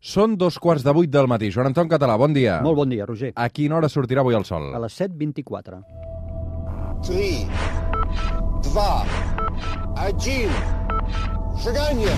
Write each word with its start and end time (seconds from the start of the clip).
Són 0.00 0.38
dos 0.40 0.56
quarts 0.56 0.80
de 0.80 0.92
vuit 0.96 1.10
del 1.12 1.26
matí. 1.28 1.50
Joan 1.52 1.68
Anton 1.70 1.88
Català, 1.88 2.14
bon 2.16 2.32
dia. 2.32 2.54
Molt 2.64 2.78
bon 2.78 2.88
dia, 2.88 3.04
Roger. 3.04 3.34
A 3.36 3.50
quina 3.52 3.76
hora 3.76 3.88
sortirà 3.92 4.22
avui 4.24 4.32
el 4.38 4.46
sol? 4.48 4.70
A 4.72 4.80
les 4.80 4.96
7.24. 4.96 5.82
3, 7.04 7.44
2, 8.64 8.80
1, 10.00 10.56
seganya! 11.60 12.16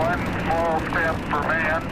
One 0.00 0.22
small 0.40 0.80
step 0.86 1.16
for 1.28 1.42
man, 1.50 1.82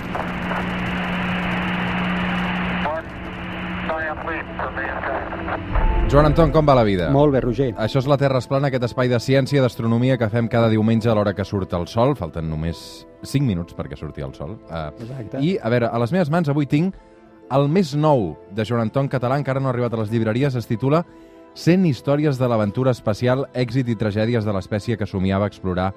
Joan 6.08 6.26
Anton, 6.30 6.52
com 6.52 6.64
va 6.68 6.74
la 6.78 6.84
vida? 6.88 7.10
Molt 7.12 7.34
bé, 7.34 7.42
Roger. 7.44 7.68
Això 7.80 8.00
és 8.00 8.08
la 8.08 8.16
Terra 8.20 8.40
es 8.40 8.48
plana, 8.48 8.70
aquest 8.70 8.86
espai 8.88 9.10
de 9.10 9.18
ciència, 9.20 9.60
d'astronomia 9.64 10.16
que 10.20 10.28
fem 10.32 10.48
cada 10.48 10.70
diumenge 10.72 11.10
a 11.10 11.14
l'hora 11.16 11.34
que 11.36 11.44
surt 11.44 11.74
el 11.76 11.86
sol. 11.90 12.14
Falten 12.16 12.48
només 12.48 13.06
5 13.22 13.44
minuts 13.44 13.76
perquè 13.76 13.98
surti 13.98 14.24
el 14.24 14.32
sol. 14.36 14.56
Uh, 14.70 14.88
Exacte. 14.96 15.42
I, 15.44 15.56
a 15.60 15.72
veure, 15.72 15.90
a 15.92 16.00
les 16.00 16.12
meves 16.14 16.32
mans 16.32 16.48
avui 16.48 16.68
tinc 16.70 16.96
el 17.52 17.68
més 17.72 17.94
nou 17.96 18.34
de 18.54 18.64
Joan 18.68 18.86
Anton 18.86 19.08
Català, 19.08 19.38
encara 19.40 19.60
no 19.60 19.70
ha 19.70 19.74
arribat 19.74 19.94
a 19.96 20.02
les 20.02 20.12
llibreries, 20.12 20.56
es 20.56 20.68
titula 20.68 21.02
100 21.58 21.86
històries 21.88 22.38
de 22.38 22.48
l'aventura 22.48 22.92
espacial, 22.94 23.46
èxit 23.56 23.88
i 23.88 23.96
tragèdies 23.98 24.44
de 24.44 24.52
l'espècie 24.54 24.96
que 25.00 25.08
somiava 25.08 25.48
explorar 25.48 25.92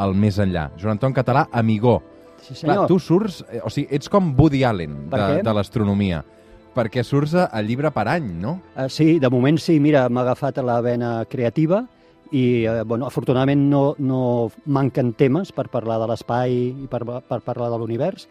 el 0.00 0.14
més 0.14 0.38
enllà. 0.42 0.68
Joan 0.78 0.98
Anton 0.98 1.14
Català, 1.16 1.46
amigó. 1.52 2.00
Sí, 2.40 2.54
Clar, 2.54 2.74
senyor. 2.74 2.86
tu 2.88 2.98
surts, 2.98 3.42
eh, 3.50 3.60
o 3.62 3.70
sigui, 3.70 3.88
ets 3.94 4.08
com 4.08 4.34
Woody 4.38 4.62
Allen 4.64 5.08
de, 5.10 5.42
de 5.44 5.54
l'astronomia, 5.54 6.22
perquè 6.74 7.04
surts 7.06 7.34
a, 7.34 7.48
a 7.50 7.62
llibre 7.64 7.90
per 7.94 8.06
any, 8.12 8.28
no? 8.42 8.58
Uh, 8.74 8.88
sí, 8.92 9.18
de 9.22 9.30
moment 9.32 9.58
sí, 9.60 9.78
mira, 9.82 10.08
m'ha 10.08 10.24
agafat 10.26 10.60
la 10.64 10.80
vena 10.84 11.12
creativa 11.30 11.84
i, 12.30 12.66
uh, 12.66 12.82
bueno, 12.86 13.08
afortunadament 13.08 13.66
no, 13.70 13.82
no 13.98 14.22
manquen 14.66 15.14
temes 15.18 15.50
per 15.52 15.68
parlar 15.72 15.98
de 16.02 16.10
l'espai 16.10 16.56
i 16.70 16.90
per, 16.90 17.02
per 17.04 17.40
parlar 17.46 17.72
de 17.72 17.80
l'univers 17.80 18.28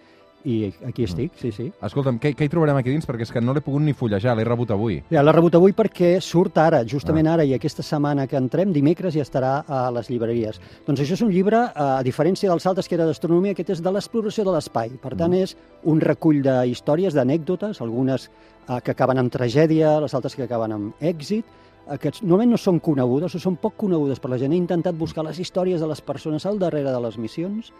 i 0.48 0.74
aquí 0.88 1.04
estic, 1.04 1.34
sí, 1.40 1.52
sí. 1.52 1.66
Escolta'm, 1.84 2.20
què, 2.22 2.32
què 2.38 2.48
hi 2.48 2.52
trobarem 2.52 2.78
aquí 2.80 2.94
dins? 2.94 3.08
Perquè 3.08 3.26
és 3.28 3.34
que 3.34 3.42
no 3.44 3.54
l'he 3.56 3.64
pogut 3.66 3.84
ni 3.84 3.94
fullejar, 3.98 4.36
l'he 4.38 4.46
rebut 4.48 4.72
avui. 4.72 5.00
Ja 5.12 5.24
l'he 5.24 5.34
rebut 5.36 5.58
avui 5.60 5.76
perquè 5.76 6.16
surt 6.24 6.58
ara, 6.62 6.82
justament 6.88 7.28
ara, 7.28 7.44
i 7.44 7.54
aquesta 7.58 7.84
setmana 7.86 8.28
que 8.30 8.40
entrem, 8.40 8.72
dimecres, 8.76 9.18
ja 9.18 9.26
estarà 9.26 9.54
a 9.68 9.86
les 9.96 10.10
llibreries. 10.12 10.62
Doncs 10.88 11.04
això 11.04 11.18
és 11.18 11.26
un 11.26 11.34
llibre, 11.34 11.64
eh, 11.68 11.88
a 12.00 12.04
diferència 12.06 12.52
dels 12.52 12.68
altres 12.70 12.88
que 12.88 12.96
era 12.96 13.08
d'astronomia, 13.10 13.56
aquest 13.58 13.76
és 13.76 13.84
de 13.84 13.94
l'exploració 13.96 14.48
de 14.48 14.56
l'espai. 14.56 14.96
Per 15.02 15.16
tant, 15.20 15.36
és 15.36 15.56
un 15.84 16.00
recull 16.02 16.44
de 16.46 16.62
històries, 16.72 17.16
d'anècdotes, 17.18 17.82
algunes 17.82 18.30
eh, 18.30 18.80
que 18.84 18.96
acaben 18.96 19.20
amb 19.20 19.34
tragèdia, 19.34 20.00
les 20.00 20.16
altres 20.16 20.36
que 20.36 20.48
acaben 20.48 20.72
amb 20.76 21.04
èxit, 21.04 21.46
aquests 21.88 22.22
normalment 22.24 22.54
no 22.54 22.60
són 22.62 22.80
conegudes 22.84 23.36
o 23.36 23.42
són 23.42 23.56
poc 23.62 23.78
conegudes 23.80 24.20
per 24.20 24.32
la 24.34 24.38
gent. 24.42 24.54
He 24.54 24.60
intentat 24.60 24.98
buscar 24.98 25.24
les 25.26 25.40
històries 25.40 25.82
de 25.82 25.88
les 25.90 26.02
persones 26.02 26.46
al 26.46 26.60
darrere 26.60 26.92
de 26.92 27.02
les 27.02 27.18
missions, 27.18 27.72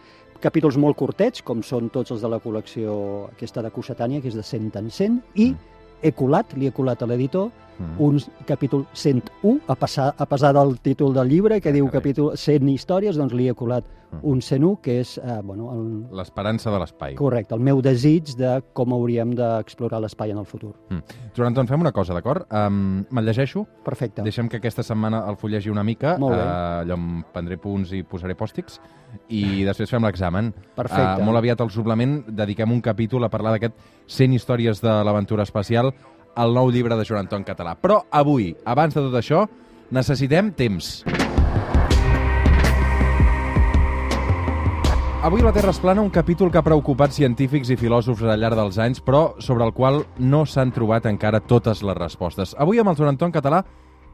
capítols 0.42 0.78
molt 0.78 0.98
curtets, 0.98 1.44
com 1.44 1.64
són 1.64 1.90
tots 1.94 2.16
els 2.16 2.22
de 2.24 2.32
la 2.32 2.40
col·lecció 2.40 2.96
aquesta 3.34 3.62
de 3.66 3.72
Cossetània, 3.76 4.22
que 4.22 4.32
és 4.32 4.38
de 4.38 4.46
100 4.46 4.80
en 4.80 4.90
100, 4.90 5.20
i 5.36 5.54
he 6.02 6.12
colat, 6.16 6.56
li 6.56 6.70
he 6.70 6.76
colat 6.76 7.04
a 7.04 7.10
l'editor, 7.10 7.50
Mm. 7.80 7.96
un 8.02 8.20
capítol 8.46 8.86
101, 8.94 9.62
a, 9.68 9.76
passar, 9.76 10.14
a 10.18 10.26
pesar 10.26 10.54
del 10.54 10.80
títol 10.82 11.14
del 11.14 11.30
llibre, 11.30 11.62
que 11.62 11.72
diu 11.72 11.86
carai. 11.86 12.02
capítol 12.02 12.38
100 12.38 12.68
històries, 12.70 13.16
doncs 13.16 13.34
li 13.34 13.48
he 13.48 13.54
colat 13.54 13.86
Mm. 14.12 14.18
un 14.24 14.42
101, 14.42 14.82
que 14.82 15.00
és, 15.02 15.20
eh, 15.20 15.40
bueno, 15.44 15.72
el, 15.72 16.08
L'esperança 16.18 16.72
de 16.72 16.80
l'espai. 16.80 17.14
correcte, 17.14 17.54
el 17.54 17.62
meu 17.62 17.80
desig 17.80 18.36
de 18.36 18.64
com 18.74 18.92
hauríem 18.92 19.36
d'explorar 19.36 20.00
l'espai 20.02 20.32
en 20.32 20.40
el 20.40 20.46
futur. 20.46 20.74
Joan 21.38 21.50
Anton, 21.50 21.68
fem 21.68 21.80
una 21.80 21.92
cosa, 21.92 22.16
d'acord? 22.16 22.48
Um, 22.52 23.06
me'l 23.12 23.24
llegeixo, 23.26 23.68
Perfecte. 23.86 24.24
deixem 24.24 24.50
que 24.50 24.58
aquesta 24.58 24.82
setmana 24.82 25.24
el 25.30 25.38
fullegi 25.38 25.70
una 25.70 25.84
mica, 25.84 26.18
Molt 26.18 26.36
bé. 26.36 26.42
eh, 26.42 26.82
allò 26.82 26.94
em 26.96 27.24
prendré 27.32 27.58
punts 27.60 27.94
i 27.94 28.02
posaré 28.02 28.36
pòstics, 28.36 28.80
i 29.30 29.64
després 29.70 29.88
fem 29.92 30.02
l'examen. 30.04 30.54
Perfecte. 30.76 31.22
Eh, 31.22 31.24
molt 31.24 31.38
aviat 31.38 31.62
al 31.62 31.70
suplement 31.70 32.24
dediquem 32.28 32.72
un 32.72 32.82
capítol 32.82 33.24
a 33.24 33.30
parlar 33.30 33.52
d'aquest 33.54 33.76
100 34.08 34.34
històries 34.34 34.82
de 34.82 34.90
l'aventura 35.04 35.44
espacial 35.44 35.94
al 36.40 36.54
nou 36.56 36.72
llibre 36.72 36.96
de 36.96 37.04
Joan 37.08 37.26
Anton 37.28 37.44
Català. 37.44 37.76
Però 37.76 38.00
avui, 38.16 38.54
abans 38.66 38.96
de 38.96 39.04
tot 39.04 39.18
això, 39.20 39.44
necessitem 39.92 40.54
temps. 40.56 41.02
Avui 45.22 45.42
la 45.44 45.52
Terra 45.52 45.74
es 45.76 45.80
plana, 45.84 46.02
un 46.02 46.10
capítol 46.10 46.48
que 46.50 46.58
ha 46.62 46.64
preocupat 46.64 47.12
científics 47.12 47.68
i 47.74 47.76
filòsofs 47.78 48.24
al 48.24 48.40
llarg 48.40 48.56
dels 48.56 48.78
anys, 48.80 49.02
però 49.04 49.34
sobre 49.44 49.66
el 49.68 49.74
qual 49.76 50.06
no 50.18 50.46
s'han 50.48 50.72
trobat 50.72 51.10
encara 51.12 51.42
totes 51.44 51.84
les 51.84 51.98
respostes. 52.00 52.56
Avui 52.58 52.80
amb 52.80 52.94
el 52.94 52.96
Joan 52.96 53.12
Anton 53.18 53.34
Català 53.36 53.60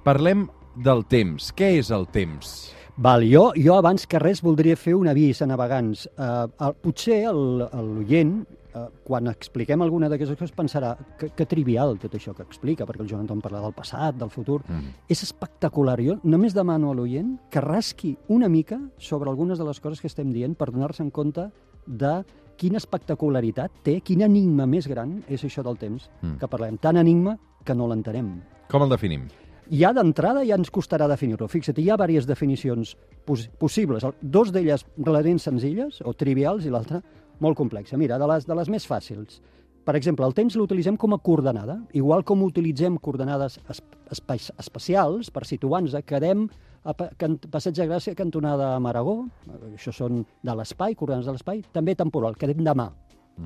parlem 0.03 0.47
del 0.75 1.06
temps. 1.06 1.52
Què 1.53 1.75
és 1.78 1.91
el 1.94 2.08
temps? 2.09 2.56
Val, 2.97 3.22
jo, 3.30 3.52
jo 3.53 3.75
abans 3.78 4.08
que 4.09 4.18
res 4.24 4.41
voldria 4.41 4.75
fer 4.80 4.96
un 4.97 5.08
avís 5.12 5.44
a 5.44 5.47
navegants. 5.52 6.08
Uh, 6.18 6.47
el, 6.66 6.74
potser 6.81 7.22
el- 7.30 7.68
l'oient, 7.69 8.40
uh, 8.75 8.90
quan 9.03 9.28
expliquem 9.31 9.81
alguna 9.81 10.09
d'aquestes 10.12 10.38
coses, 10.38 10.53
pensarà 10.56 10.94
que, 11.18 11.31
que 11.36 11.46
trivial 11.50 11.97
tot 12.02 12.13
això 12.16 12.36
que 12.36 12.44
explica, 12.44 12.86
perquè 12.86 13.02
el 13.02 13.09
Joan 13.09 13.24
Anton 13.25 13.41
parla 13.41 13.62
del 13.63 13.74
passat, 13.74 14.16
del 14.19 14.30
futur. 14.30 14.62
Mm. 14.68 14.94
És 15.09 15.24
espectacular. 15.24 15.97
Jo 16.03 16.19
només 16.24 16.53
demano 16.53 16.91
a 16.91 16.96
l'oient 16.97 17.38
que 17.50 17.62
rasqui 17.64 18.18
una 18.28 18.50
mica 18.50 18.80
sobre 18.97 19.30
algunes 19.30 19.58
de 19.58 19.66
les 19.66 19.80
coses 19.80 20.02
que 20.02 20.08
estem 20.12 20.31
dient 20.35 20.56
per 20.59 20.72
donar-se 20.72 21.03
en 21.03 21.12
compte 21.12 21.50
de 21.85 22.18
quina 22.58 22.78
espectacularitat 22.80 23.81
té, 23.84 24.00
quin 24.02 24.22
enigma 24.24 24.66
més 24.68 24.88
gran 24.88 25.24
és 25.28 25.44
això 25.44 25.64
del 25.64 25.78
temps 25.78 26.09
Mm. 26.22 26.38
que 26.40 26.47
parlem. 26.47 26.78
Tan 26.78 26.97
enigma 26.97 27.38
que 27.66 27.75
no 27.75 27.88
l'entenem. 27.88 28.41
Com 28.72 28.84
el 28.84 28.90
definim? 28.90 29.28
Ja 29.72 29.91
d'entrada 29.94 30.44
ja 30.46 30.56
ens 30.59 30.69
costarà 30.69 31.08
definir-lo. 31.09 31.47
Fixa't, 31.50 31.80
hi 31.81 31.90
ha 31.90 31.97
diverses 31.97 32.28
definicions 32.30 32.96
pos 33.25 33.47
possibles. 33.58 34.06
Dos 34.22 34.52
d'elles 34.53 34.85
relativament 34.97 35.40
senzilles 35.41 36.02
o 36.06 36.14
trivials 36.14 36.66
i 36.66 36.69
l'altra 36.69 37.02
molt 37.40 37.57
complexa. 37.57 37.97
Mira, 37.97 38.19
de 38.22 38.28
les, 38.29 38.47
de 38.47 38.56
les 38.57 38.72
més 38.72 38.88
fàcils. 38.88 39.41
Per 39.85 39.94
exemple, 39.96 40.25
el 40.25 40.34
temps 40.34 40.56
l'utilitzem 40.57 40.97
com 40.97 41.13
a 41.13 41.19
coordenada. 41.22 41.78
Igual 41.94 42.23
com 42.25 42.41
utilitzem 42.44 42.97
coordenades 42.97 43.59
es 43.69 43.81
espai 44.13 44.41
espacials 44.62 45.29
per 45.34 45.46
situar-nos, 45.46 45.96
quedem 46.06 46.47
a 46.85 46.94
Passeig 46.94 47.78
de 47.78 47.88
Gràcia, 47.90 48.13
cantonada 48.18 48.75
amb 48.75 48.90
Aragó, 48.90 49.16
eh, 49.50 49.73
això 49.73 49.94
són 49.94 50.23
de 50.46 50.56
l'espai, 50.56 50.96
coordenades 50.96 51.25
de 51.25 51.34
l'espai, 51.34 51.63
també 51.73 51.96
temporal, 51.97 52.38
quedem 52.38 52.62
demà. 52.66 52.91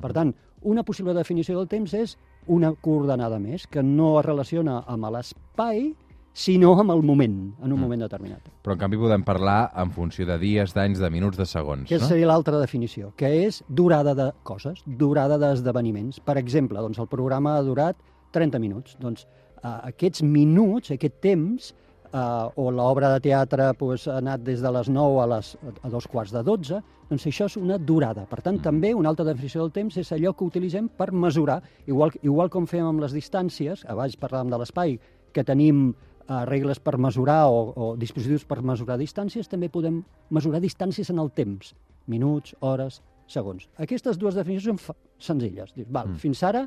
Per 0.00 0.12
tant, 0.12 0.34
una 0.62 0.84
possible 0.84 1.14
definició 1.16 1.56
del 1.56 1.68
temps 1.68 1.94
és 1.96 2.16
una 2.46 2.74
coordenada 2.74 3.38
més, 3.40 3.66
que 3.66 3.82
no 3.82 4.18
es 4.20 4.26
relaciona 4.26 4.82
amb 4.86 5.08
l'espai, 5.10 5.94
sinó 6.32 6.78
amb 6.80 6.92
el 6.92 7.02
moment, 7.02 7.54
en 7.62 7.72
un 7.72 7.78
Mm. 7.78 7.82
moment 7.82 8.00
determinat. 8.02 8.40
Però 8.62 8.72
en 8.72 8.78
canvi 8.78 8.96
podem 8.96 9.22
parlar 9.24 9.72
en 9.76 9.90
funció 9.90 10.24
de 10.26 10.38
dies, 10.38 10.72
d'anys, 10.74 10.98
de 10.98 11.10
minuts, 11.10 11.36
de 11.36 11.44
segons, 11.46 11.82
Aquesta 11.82 12.04
no? 12.04 12.08
seria 12.08 12.26
l'altra 12.26 12.58
definició, 12.60 13.12
que 13.16 13.46
és 13.46 13.62
durada 13.68 14.14
de 14.14 14.32
coses, 14.42 14.82
durada 14.86 15.36
d'esdeveniments. 15.38 16.20
Per 16.20 16.38
exemple, 16.38 16.78
doncs 16.80 16.98
el 16.98 17.08
programa 17.08 17.56
ha 17.56 17.62
durat 17.62 17.96
30 18.32 18.58
minuts. 18.58 18.96
Doncs 19.00 19.26
eh, 19.62 19.68
aquests 19.90 20.22
minuts, 20.22 20.90
aquest 20.92 21.20
temps, 21.20 21.74
eh, 22.12 22.48
o 22.56 22.70
l'obra 22.70 23.12
de 23.14 23.20
teatre 23.20 23.74
pues, 23.74 24.06
ha 24.08 24.18
anat 24.18 24.40
des 24.42 24.60
de 24.62 24.70
les 24.70 24.88
9 24.88 25.20
a, 25.22 25.26
les, 25.26 25.56
a 25.82 25.88
dos 25.88 26.06
quarts 26.06 26.32
de 26.32 26.42
12, 26.42 26.80
doncs 27.10 27.26
això 27.26 27.46
és 27.46 27.56
una 27.56 27.76
durada. 27.76 28.24
Per 28.26 28.40
tant, 28.40 28.60
també 28.62 28.94
una 28.94 29.08
altra 29.08 29.24
definició 29.24 29.62
del 29.62 29.72
temps 29.72 29.96
és 29.96 30.12
allò 30.12 30.32
que 30.36 30.44
utilitzem 30.44 30.88
per 30.88 31.10
mesurar, 31.12 31.60
igual, 31.86 32.12
igual 32.22 32.48
com 32.48 32.66
fem 32.66 32.86
amb 32.86 33.00
les 33.00 33.12
distàncies, 33.12 33.84
abans 33.88 34.16
parlàvem 34.16 34.48
de 34.50 34.58
l'espai, 34.58 35.00
que 35.32 35.44
tenim 35.44 35.94
eh, 36.30 36.44
regles 36.46 36.78
per 36.80 36.96
mesurar 37.02 37.48
o, 37.50 37.72
o 37.74 37.90
dispositius 37.98 38.46
per 38.46 38.60
mesurar 38.62 38.96
distàncies, 39.00 39.50
també 39.50 39.68
podem 39.68 40.04
mesurar 40.30 40.62
distàncies 40.62 41.10
en 41.10 41.18
el 41.18 41.32
temps, 41.34 41.74
minuts, 42.06 42.54
hores, 42.60 43.02
segons. 43.30 43.66
Aquestes 43.78 44.18
dues 44.18 44.34
definicions 44.38 44.86
són 44.86 44.96
senzilles. 45.18 45.74
Dius, 45.76 45.90
val, 45.90 46.08
mm. 46.14 46.22
Fins 46.22 46.40
ara, 46.46 46.64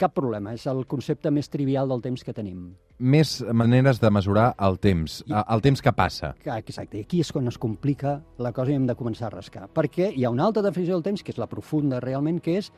cap 0.00 0.12
problema, 0.16 0.52
és 0.56 0.64
el 0.66 0.82
concepte 0.90 1.30
més 1.30 1.48
trivial 1.48 1.88
del 1.88 2.00
temps 2.02 2.24
que 2.26 2.32
tenim. 2.34 2.72
Més 2.98 3.36
maneres 3.54 4.00
de 4.02 4.10
mesurar 4.10 4.48
el 4.62 4.76
temps, 4.82 5.20
I- 5.26 5.34
el 5.54 5.62
temps 5.62 5.80
que 5.82 5.92
passa. 5.92 6.32
Exacte, 6.44 7.00
aquí 7.04 7.20
és 7.22 7.30
quan 7.32 7.46
es 7.48 7.58
complica 7.58 8.16
la 8.38 8.52
cosa 8.52 8.72
i 8.72 8.74
hem 8.74 8.86
de 8.86 8.94
començar 8.98 9.28
a 9.28 9.34
rascar. 9.36 9.68
Perquè 9.72 10.10
hi 10.14 10.24
ha 10.24 10.30
una 10.34 10.44
altra 10.48 10.62
definició 10.62 10.94
del 10.98 11.02
temps, 11.06 11.22
que 11.22 11.32
és 11.32 11.38
la 11.38 11.46
profunda 11.50 12.00
realment, 12.00 12.40
que 12.42 12.58
és 12.58 12.72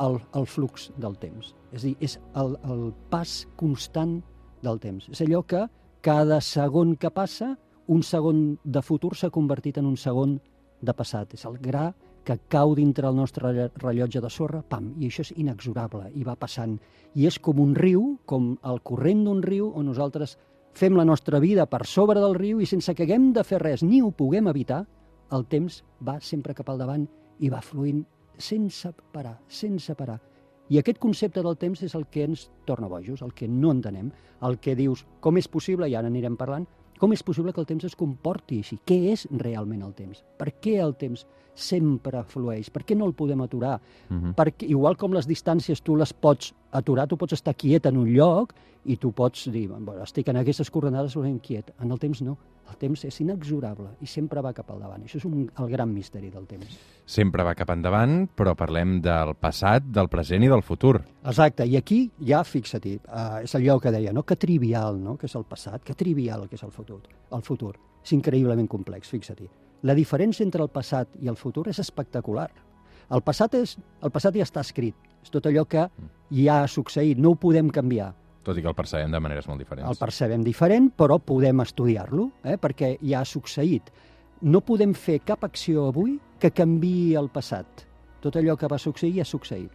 el, 0.00 0.18
el 0.34 0.46
flux 0.46 0.90
del 0.96 1.16
temps. 1.20 1.54
És 1.72 1.82
a 1.82 1.86
dir, 1.88 1.96
és 2.00 2.18
el, 2.40 2.56
el 2.64 2.92
pas 3.12 3.46
constant 3.56 4.20
del 4.62 4.80
temps. 4.80 5.08
És 5.10 5.22
allò 5.24 5.42
que 5.46 5.66
cada 6.00 6.40
segon 6.40 6.96
que 6.96 7.10
passa, 7.10 7.54
un 7.90 8.02
segon 8.06 8.58
de 8.64 8.82
futur 8.82 9.14
s'ha 9.16 9.32
convertit 9.34 9.78
en 9.78 9.88
un 9.88 9.96
segon 9.96 10.38
de 10.80 10.94
passat. 10.96 11.34
És 11.34 11.44
el 11.48 11.58
gra 11.60 11.90
que 12.24 12.36
cau 12.52 12.74
dintre 12.76 13.08
el 13.08 13.16
nostre 13.16 13.70
rellotge 13.80 14.20
de 14.20 14.30
sorra, 14.30 14.60
pam, 14.62 14.92
i 15.00 15.08
això 15.08 15.24
és 15.24 15.32
inexorable, 15.36 16.10
i 16.14 16.24
va 16.24 16.36
passant. 16.36 16.76
I 17.16 17.26
és 17.26 17.38
com 17.42 17.60
un 17.60 17.74
riu, 17.74 18.18
com 18.26 18.52
el 18.62 18.80
corrent 18.86 19.24
d'un 19.26 19.42
riu, 19.42 19.70
on 19.74 19.88
nosaltres 19.90 20.36
fem 20.76 20.96
la 20.96 21.04
nostra 21.04 21.40
vida 21.40 21.66
per 21.66 21.84
sobre 21.86 22.20
del 22.20 22.36
riu 22.36 22.60
i 22.60 22.68
sense 22.68 22.94
que 22.94 23.04
haguem 23.08 23.32
de 23.34 23.44
fer 23.44 23.58
res 23.62 23.82
ni 23.82 24.02
ho 24.02 24.12
puguem 24.14 24.48
evitar, 24.52 24.84
el 25.34 25.46
temps 25.50 25.82
va 26.06 26.18
sempre 26.20 26.54
cap 26.54 26.70
al 26.70 26.78
davant 26.78 27.06
i 27.40 27.50
va 27.50 27.62
fluint 27.64 28.04
sense 28.38 28.92
parar, 29.12 29.38
sense 29.48 29.94
parar. 29.94 30.20
I 30.70 30.78
aquest 30.78 31.00
concepte 31.02 31.42
del 31.42 31.56
temps 31.58 31.80
és 31.82 31.96
el 31.98 32.04
que 32.14 32.22
ens 32.28 32.44
torna 32.64 32.86
bojos, 32.86 33.24
el 33.26 33.32
que 33.34 33.48
no 33.50 33.72
entenem, 33.74 34.12
el 34.46 34.60
que 34.62 34.76
dius, 34.78 35.02
com 35.18 35.40
és 35.40 35.48
possible, 35.50 35.88
i 35.90 35.96
ara 35.98 36.06
anirem 36.06 36.36
parlant, 36.38 36.68
com 37.00 37.10
és 37.16 37.24
possible 37.26 37.50
que 37.52 37.62
el 37.62 37.66
temps 37.66 37.88
es 37.88 37.96
comporti 37.98 38.60
així? 38.62 38.78
Què 38.86 38.98
és 39.10 39.24
realment 39.42 39.82
el 39.82 39.96
temps? 39.98 40.22
Per 40.38 40.52
què 40.62 40.76
el 40.84 40.94
temps 41.00 41.26
sempre 41.60 42.24
flueix? 42.28 42.70
Per 42.72 42.82
què 42.86 42.96
no 42.96 43.08
el 43.08 43.14
podem 43.14 43.44
aturar? 43.44 43.78
Mhm. 44.08 44.34
Perquè, 44.38 44.68
igual 44.70 44.96
com 44.96 45.12
les 45.12 45.28
distàncies 45.28 45.82
tu 45.82 45.96
les 45.96 46.12
pots 46.12 46.54
aturar, 46.72 47.06
tu 47.08 47.16
pots 47.16 47.34
estar 47.36 47.54
quiet 47.54 47.86
en 47.86 47.96
un 47.98 48.08
lloc 48.12 48.54
i 48.84 48.96
tu 48.96 49.12
pots 49.12 49.50
dir, 49.52 49.68
bueno, 49.68 50.02
estic 50.02 50.28
en 50.28 50.38
aquestes 50.40 50.70
coordenades, 50.70 51.16
però 51.16 51.40
quiet. 51.40 51.74
En 51.80 51.90
el 51.90 51.98
temps 51.98 52.22
no. 52.22 52.36
El 52.70 52.76
temps 52.78 53.02
és 53.04 53.16
inexorable 53.20 53.96
i 54.00 54.06
sempre 54.06 54.40
va 54.40 54.52
cap 54.54 54.70
al 54.70 54.78
davant. 54.80 55.02
Això 55.02 55.18
és 55.18 55.24
un, 55.26 55.48
el 55.58 55.70
gran 55.72 55.90
misteri 55.92 56.30
del 56.30 56.46
temps. 56.46 56.78
Sempre 57.04 57.42
va 57.42 57.56
cap 57.58 57.72
endavant, 57.74 58.28
però 58.36 58.54
parlem 58.54 59.00
del 59.02 59.34
passat, 59.34 59.88
del 59.90 60.08
present 60.08 60.46
i 60.46 60.50
del 60.52 60.62
futur. 60.62 61.00
Exacte, 61.24 61.66
i 61.66 61.76
aquí 61.76 62.04
ja 62.28 62.44
fixa-t'hi, 62.46 62.94
uh, 63.08 63.40
és 63.42 63.56
allò 63.58 63.80
que 63.82 63.90
deia, 63.90 64.14
no? 64.14 64.22
que 64.22 64.38
trivial 64.38 65.00
no? 65.02 65.16
que 65.18 65.26
és 65.26 65.34
el 65.34 65.44
passat, 65.50 65.82
que 65.82 65.98
trivial 65.98 66.46
que 66.48 66.54
és 66.54 66.62
el 66.62 66.70
futur. 66.70 67.00
El 67.34 67.42
futur 67.42 67.74
és 68.04 68.14
increïblement 68.16 68.70
complex, 68.70 69.10
fixa-t'hi. 69.10 69.50
La 69.82 69.96
diferència 69.96 70.44
entre 70.44 70.60
el 70.60 70.68
passat 70.68 71.14
i 71.24 71.30
el 71.32 71.38
futur 71.40 71.66
és 71.70 71.78
espectacular. 71.80 72.50
El 73.10 73.22
passat, 73.26 73.56
és, 73.56 73.76
el 74.04 74.12
passat 74.12 74.36
ja 74.36 74.44
està 74.44 74.62
escrit, 74.62 74.94
és 75.24 75.32
tot 75.32 75.46
allò 75.48 75.64
que 75.66 75.86
ja 76.36 76.60
ha 76.60 76.68
succeït, 76.68 77.18
no 77.18 77.32
ho 77.32 77.38
podem 77.40 77.70
canviar. 77.72 78.12
Tot 78.44 78.56
i 78.56 78.62
que 78.64 78.70
el 78.70 78.76
percebem 78.76 79.12
de 79.12 79.20
maneres 79.20 79.48
molt 79.48 79.60
diferents. 79.60 79.88
El 79.88 79.98
percebem 80.00 80.44
diferent, 80.44 80.90
però 80.96 81.18
podem 81.18 81.60
estudiar-lo, 81.64 82.28
eh? 82.44 82.56
perquè 82.60 82.94
ja 83.00 83.20
ha 83.20 83.28
succeït. 83.28 83.90
No 84.40 84.62
podem 84.64 84.94
fer 84.96 85.18
cap 85.24 85.44
acció 85.44 85.88
avui 85.90 86.18
que 86.40 86.52
canvi 86.52 87.16
el 87.20 87.28
passat. 87.32 87.84
Tot 88.20 88.36
allò 88.36 88.56
que 88.56 88.68
va 88.68 88.78
succeir 88.80 89.18
ja 89.18 89.26
ha 89.26 89.28
succeït. 89.28 89.72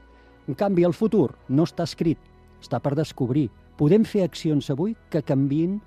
En 0.47 0.57
canvi, 0.57 0.85
el 0.85 0.93
futur 0.93 1.31
no 1.49 1.65
està 1.65 1.85
escrit, 1.85 2.21
està 2.61 2.79
per 2.81 2.93
descobrir. 2.97 3.49
Podem 3.77 4.05
fer 4.05 4.23
accions 4.25 4.69
avui 4.73 4.93
que 5.09 5.25
canvin 5.25 5.79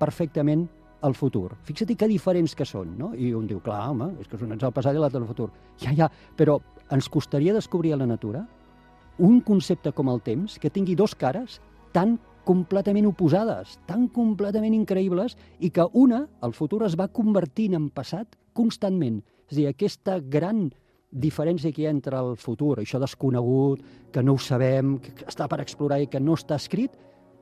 perfectament 0.00 0.66
el 1.02 1.14
futur. 1.14 1.52
Fixa't 1.66 1.94
que 1.96 2.08
diferents 2.10 2.54
que 2.58 2.66
són, 2.66 2.96
no? 2.98 3.12
I 3.14 3.32
un 3.36 3.46
diu, 3.46 3.60
clar, 3.64 3.84
home, 3.90 4.10
és 4.20 4.28
que 4.28 4.38
és 4.38 4.62
el 4.62 4.74
passat 4.74 4.96
i 4.96 5.02
l'altre 5.02 5.20
el 5.20 5.28
futur. 5.28 5.50
Ja, 5.82 5.94
ja, 5.94 6.08
però 6.36 6.58
ens 6.94 7.08
costaria 7.08 7.54
descobrir 7.54 7.92
a 7.94 8.00
la 8.00 8.08
natura 8.08 8.46
un 9.18 9.40
concepte 9.42 9.92
com 9.92 10.10
el 10.10 10.20
temps 10.22 10.58
que 10.58 10.70
tingui 10.70 10.94
dos 10.98 11.14
cares 11.18 11.60
tan 11.92 12.18
completament 12.48 13.06
oposades, 13.06 13.76
tan 13.86 14.06
completament 14.08 14.74
increïbles, 14.74 15.36
i 15.60 15.68
que 15.70 15.84
una, 15.92 16.22
el 16.42 16.54
futur, 16.56 16.84
es 16.86 16.96
va 16.96 17.10
convertint 17.12 17.76
en 17.76 17.90
passat 17.92 18.38
constantment. 18.56 19.20
És 19.50 19.56
a 19.56 19.58
dir, 19.58 19.66
aquesta 19.68 20.18
gran 20.20 20.68
diferència 21.10 21.72
que 21.72 21.82
hi 21.82 21.88
ha 21.88 21.92
entre 21.92 22.16
el 22.20 22.36
futur, 22.40 22.78
això 22.80 23.00
desconegut, 23.00 23.84
que 24.12 24.22
no 24.24 24.36
ho 24.36 24.40
sabem, 24.40 24.96
que 25.02 25.28
està 25.28 25.48
per 25.48 25.60
explorar 25.64 26.00
i 26.00 26.08
que 26.08 26.20
no 26.20 26.36
està 26.36 26.56
escrit, 26.56 26.96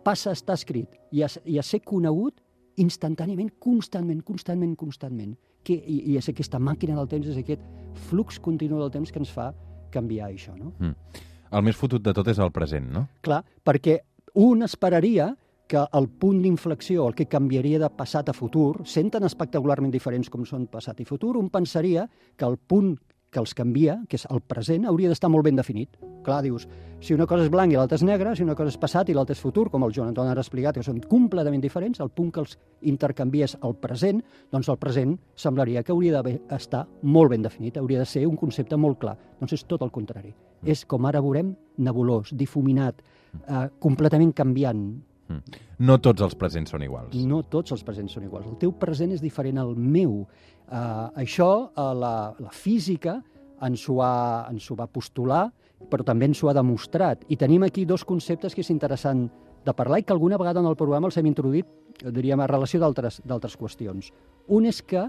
passa 0.06 0.30
a 0.30 0.38
estar 0.38 0.54
escrit 0.54 0.92
i 1.10 1.24
a, 1.26 1.30
i 1.44 1.58
a 1.58 1.64
ser 1.66 1.80
conegut 1.82 2.38
instantàniament, 2.82 3.52
constantment, 3.62 4.22
constantment, 4.24 4.74
constantment. 4.78 5.36
Que, 5.66 5.74
i, 5.74 6.12
I 6.12 6.18
és 6.20 6.28
aquesta 6.30 6.60
màquina 6.62 6.96
del 6.98 7.08
temps, 7.10 7.30
és 7.32 7.40
aquest 7.40 7.62
flux 8.08 8.38
continu 8.42 8.78
del 8.80 8.92
temps 8.94 9.10
que 9.12 9.22
ens 9.22 9.32
fa 9.32 9.50
canviar 9.94 10.30
això, 10.30 10.54
no? 10.58 10.72
Mm. 10.78 11.24
El 11.56 11.64
més 11.66 11.78
fotut 11.78 12.02
de 12.02 12.12
tot 12.14 12.28
és 12.28 12.38
el 12.42 12.52
present, 12.54 12.86
no? 12.92 13.06
Clar, 13.24 13.40
perquè 13.64 14.00
un 14.42 14.66
esperaria 14.66 15.30
que 15.66 15.82
el 15.98 16.08
punt 16.08 16.42
d'inflexió, 16.44 17.06
el 17.08 17.14
que 17.18 17.26
canviaria 17.26 17.80
de 17.82 17.90
passat 17.90 18.28
a 18.30 18.34
futur, 18.36 18.84
sent 18.86 19.10
tan 19.14 19.26
espectacularment 19.26 19.90
diferents 19.90 20.30
com 20.30 20.44
són 20.46 20.68
passat 20.70 21.00
i 21.02 21.06
futur, 21.08 21.34
un 21.40 21.50
pensaria 21.50 22.06
que 22.36 22.46
el 22.46 22.56
punt 22.58 22.94
que 23.30 23.40
els 23.42 23.54
canvia, 23.54 23.98
que 24.08 24.16
és 24.16 24.26
el 24.30 24.40
present, 24.40 24.86
hauria 24.86 25.10
d'estar 25.10 25.28
molt 25.32 25.44
ben 25.44 25.58
definit. 25.58 25.96
Clar, 26.24 26.40
dius, 26.44 26.66
si 27.00 27.14
una 27.14 27.26
cosa 27.28 27.44
és 27.44 27.50
blanc 27.52 27.72
i 27.72 27.76
l'altra 27.76 27.98
és 27.98 28.04
negra, 28.06 28.34
si 28.36 28.44
una 28.44 28.54
cosa 28.58 28.72
és 28.72 28.78
passat 28.80 29.10
i 29.10 29.16
l'altra 29.16 29.34
és 29.36 29.42
futur, 29.42 29.66
com 29.70 29.84
el 29.84 29.92
Joan 29.94 30.12
Anton 30.12 30.30
ara 30.30 30.40
ha 30.40 30.46
explicat, 30.46 30.78
que 30.78 30.86
són 30.86 31.02
completament 31.10 31.62
diferents, 31.62 32.00
el 32.00 32.10
punt 32.14 32.32
que 32.32 32.40
els 32.42 32.56
intercanvies 32.88 33.56
al 33.60 33.76
present, 33.82 34.22
doncs 34.52 34.70
el 34.72 34.78
present 34.80 35.16
semblaria 35.34 35.82
que 35.82 35.92
hauria 35.94 36.22
d'estar 36.22 36.86
molt 37.02 37.34
ben 37.34 37.44
definit, 37.44 37.76
hauria 37.76 38.00
de 38.02 38.08
ser 38.08 38.26
un 38.26 38.38
concepte 38.40 38.78
molt 38.80 39.00
clar. 39.02 39.16
Doncs 39.40 39.58
és 39.58 39.66
tot 39.68 39.84
el 39.84 39.92
contrari. 39.92 40.32
És, 40.64 40.86
com 40.88 41.04
ara 41.06 41.20
veurem, 41.20 41.52
nebulós, 41.78 42.32
difuminat, 42.34 43.02
eh, 43.42 43.68
completament 43.78 44.32
canviant. 44.32 44.86
Mm. 45.28 45.62
No 45.86 45.98
tots 46.00 46.22
els 46.24 46.34
presents 46.38 46.72
són 46.72 46.84
iguals. 46.86 47.14
No 47.28 47.42
tots 47.50 47.74
els 47.74 47.82
presents 47.84 48.14
són 48.16 48.24
iguals. 48.24 48.46
El 48.48 48.56
teu 48.60 48.72
present 48.72 49.12
és 49.12 49.20
diferent 49.20 49.58
al 49.60 49.74
meu. 49.76 50.22
Uh, 50.66 51.12
això 51.22 51.70
uh, 51.70 51.92
la, 51.94 52.14
la 52.42 52.50
física 52.50 53.20
ens 53.62 53.86
ho, 53.88 54.00
ha, 54.02 54.46
ens 54.50 54.66
ho 54.70 54.76
va 54.76 54.88
postular, 54.90 55.46
però 55.90 56.04
també 56.04 56.26
ens 56.28 56.42
ho 56.42 56.50
ha 56.50 56.56
demostrat. 56.56 57.22
I 57.30 57.38
tenim 57.38 57.64
aquí 57.66 57.84
dos 57.86 58.04
conceptes 58.04 58.54
que 58.54 58.64
és 58.64 58.72
interessant 58.74 59.26
de 59.66 59.74
parlar 59.74 60.00
i 60.00 60.06
que 60.06 60.14
alguna 60.14 60.38
vegada 60.38 60.60
en 60.60 60.68
el 60.68 60.78
programa 60.78 61.08
els 61.10 61.16
hem 61.18 61.28
introduït, 61.30 61.68
diríem, 62.02 62.40
a 62.40 62.50
relació 62.50 62.80
d'altres 62.82 63.56
qüestions. 63.58 64.12
Un 64.52 64.66
és 64.68 64.82
que 64.82 65.06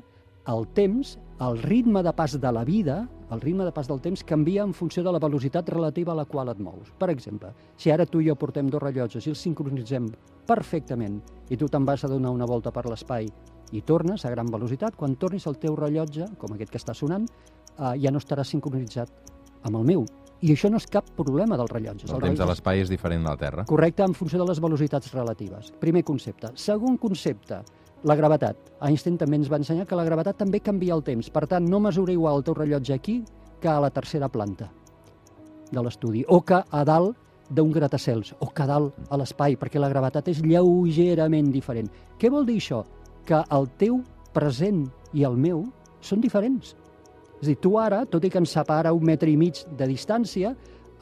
el 0.47 0.63
temps, 0.71 1.17
el 1.43 1.57
ritme 1.59 2.01
de 2.03 2.13
pas 2.15 2.37
de 2.39 2.51
la 2.51 2.63
vida, 2.63 3.01
el 3.31 3.41
ritme 3.41 3.65
de 3.67 3.73
pas 3.75 3.89
del 3.89 3.99
temps 4.01 4.23
canvia 4.23 4.63
en 4.63 4.73
funció 4.73 5.03
de 5.03 5.11
la 5.11 5.19
velocitat 5.19 5.67
relativa 5.69 6.13
a 6.13 6.21
la 6.21 6.25
qual 6.25 6.53
et 6.53 6.61
mous. 6.63 6.93
Per 6.97 7.09
exemple, 7.11 7.51
si 7.75 7.91
ara 7.91 8.07
tu 8.07 8.21
i 8.23 8.29
jo 8.29 8.37
portem 8.39 8.71
dos 8.71 8.81
rellotges 8.81 9.27
i 9.27 9.33
els 9.33 9.43
sincronitzem 9.43 10.07
perfectament 10.47 11.19
i 11.51 11.59
tu 11.59 11.67
te'n 11.67 11.85
vas 11.85 12.05
a 12.05 12.11
donar 12.13 12.31
una 12.31 12.47
volta 12.47 12.71
per 12.71 12.85
l'espai 12.87 13.27
i 13.71 13.81
tornes 13.81 14.25
a 14.25 14.31
gran 14.31 14.51
velocitat, 14.51 14.95
quan 14.95 15.15
tornis 15.15 15.47
el 15.47 15.57
teu 15.59 15.75
rellotge, 15.75 16.29
com 16.37 16.53
aquest 16.53 16.71
que 16.71 16.79
està 16.79 16.95
sonant, 16.95 17.27
eh, 17.77 17.93
ja 18.01 18.11
no 18.11 18.21
estarà 18.21 18.45
sincronitzat 18.47 19.11
amb 19.63 19.75
el 19.75 19.83
meu. 19.83 20.05
I 20.41 20.53
això 20.53 20.69
no 20.69 20.77
és 20.77 20.85
cap 20.85 21.07
problema 21.17 21.57
dels 21.57 21.71
rellotges. 21.71 22.11
El 22.11 22.19
Els 22.19 22.27
temps 22.29 22.39
de 22.39 22.45
l'espai 22.45 22.83
és 22.83 22.89
diferent 22.89 23.23
de 23.25 23.31
la 23.31 23.37
Terra. 23.41 23.65
Correcte, 23.65 24.05
en 24.05 24.13
funció 24.13 24.37
de 24.39 24.45
les 24.45 24.61
velocitats 24.61 25.11
relatives. 25.13 25.71
Primer 25.81 26.03
concepte. 26.05 26.51
Segon 26.53 26.97
concepte, 27.01 27.63
la 28.03 28.15
gravetat. 28.15 28.57
Einstein 28.85 29.17
també 29.17 29.39
ens 29.41 29.49
va 29.49 29.57
ensenyar 29.57 29.87
que 29.89 29.97
la 29.97 30.05
gravetat 30.05 30.37
també 30.37 30.61
canvia 30.61 30.93
el 30.93 31.01
temps. 31.03 31.31
Per 31.33 31.47
tant, 31.49 31.65
no 31.65 31.79
mesura 31.81 32.13
igual 32.13 32.37
el 32.37 32.45
teu 32.45 32.53
rellotge 32.53 32.93
aquí 32.93 33.23
que 33.59 33.69
a 33.69 33.79
la 33.81 33.89
tercera 33.89 34.29
planta 34.29 34.69
de 35.71 35.81
l'estudi, 35.83 36.23
o 36.27 36.43
que 36.45 36.61
a 36.61 36.83
dalt 36.85 37.17
d'un 37.49 37.71
gratacels, 37.71 38.35
o 38.39 38.51
que 38.53 38.63
a 38.63 38.67
dalt 38.69 39.09
a 39.09 39.17
l'espai, 39.17 39.57
perquè 39.57 39.79
la 39.79 39.89
gravetat 39.89 40.29
és 40.29 40.43
lleugerament 40.43 41.49
diferent. 41.51 41.89
Què 42.19 42.29
vol 42.31 42.45
dir 42.45 42.59
això? 42.61 42.83
Que 43.27 43.43
el 43.53 43.67
teu 43.79 44.01
present 44.33 44.85
i 45.13 45.25
el 45.27 45.37
meu 45.39 45.65
són 46.01 46.21
diferents. 46.23 46.75
És 47.37 47.45
a 47.45 47.49
dir, 47.51 47.57
tu 47.61 47.75
ara, 47.77 48.03
tot 48.09 48.23
i 48.25 48.31
que 48.33 48.39
ens 48.41 48.53
separa 48.55 48.93
un 48.95 49.03
metre 49.05 49.29
i 49.29 49.37
mig 49.37 49.59
de 49.77 49.87
distància, 49.89 50.55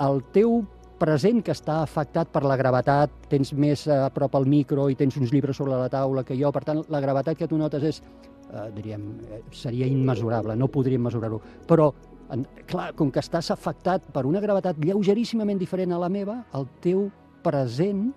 el 0.04 0.24
teu 0.36 0.63
present 1.00 1.42
que 1.44 1.54
està 1.56 1.81
afectat 1.83 2.31
per 2.31 2.44
la 2.48 2.57
gravetat, 2.60 3.12
tens 3.31 3.51
més 3.56 3.86
a 3.92 4.10
prop 4.16 4.36
al 4.36 4.48
micro 4.48 4.88
i 4.92 4.95
tens 5.00 5.18
uns 5.19 5.31
llibres 5.33 5.57
sobre 5.60 5.75
la 5.75 5.89
taula 5.92 6.24
que 6.27 6.38
jo, 6.39 6.51
per 6.56 6.63
tant, 6.68 6.81
la 6.92 7.01
gravetat 7.04 7.38
que 7.39 7.48
tu 7.51 7.60
notes 7.60 7.83
és, 7.83 8.01
eh, 8.01 8.72
diríem, 8.75 9.03
eh, 9.29 9.41
seria 9.51 9.88
immesurable, 9.88 10.55
no 10.55 10.67
podríem 10.67 11.03
mesurar-ho. 11.03 11.41
Però, 11.67 11.94
en, 12.32 12.46
clar, 12.65 12.94
com 12.96 13.12
que 13.12 13.20
estàs 13.20 13.51
afectat 13.51 14.12
per 14.12 14.25
una 14.25 14.39
gravetat 14.39 14.77
lleugeríssimament 14.77 15.60
diferent 15.60 15.91
a 15.91 16.00
la 16.00 16.10
meva, 16.10 16.46
el 16.53 16.67
teu 16.82 17.12
present, 17.44 18.13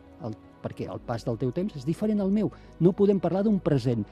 perquè 0.62 0.88
el 0.90 1.00
pas 1.04 1.24
del 1.26 1.38
teu 1.40 1.52
temps 1.54 1.76
és 1.76 1.86
diferent 1.86 2.20
al 2.20 2.32
meu. 2.34 2.50
No 2.80 2.94
podem 2.96 3.20
parlar 3.20 3.44
d'un 3.46 3.60
present 3.60 4.04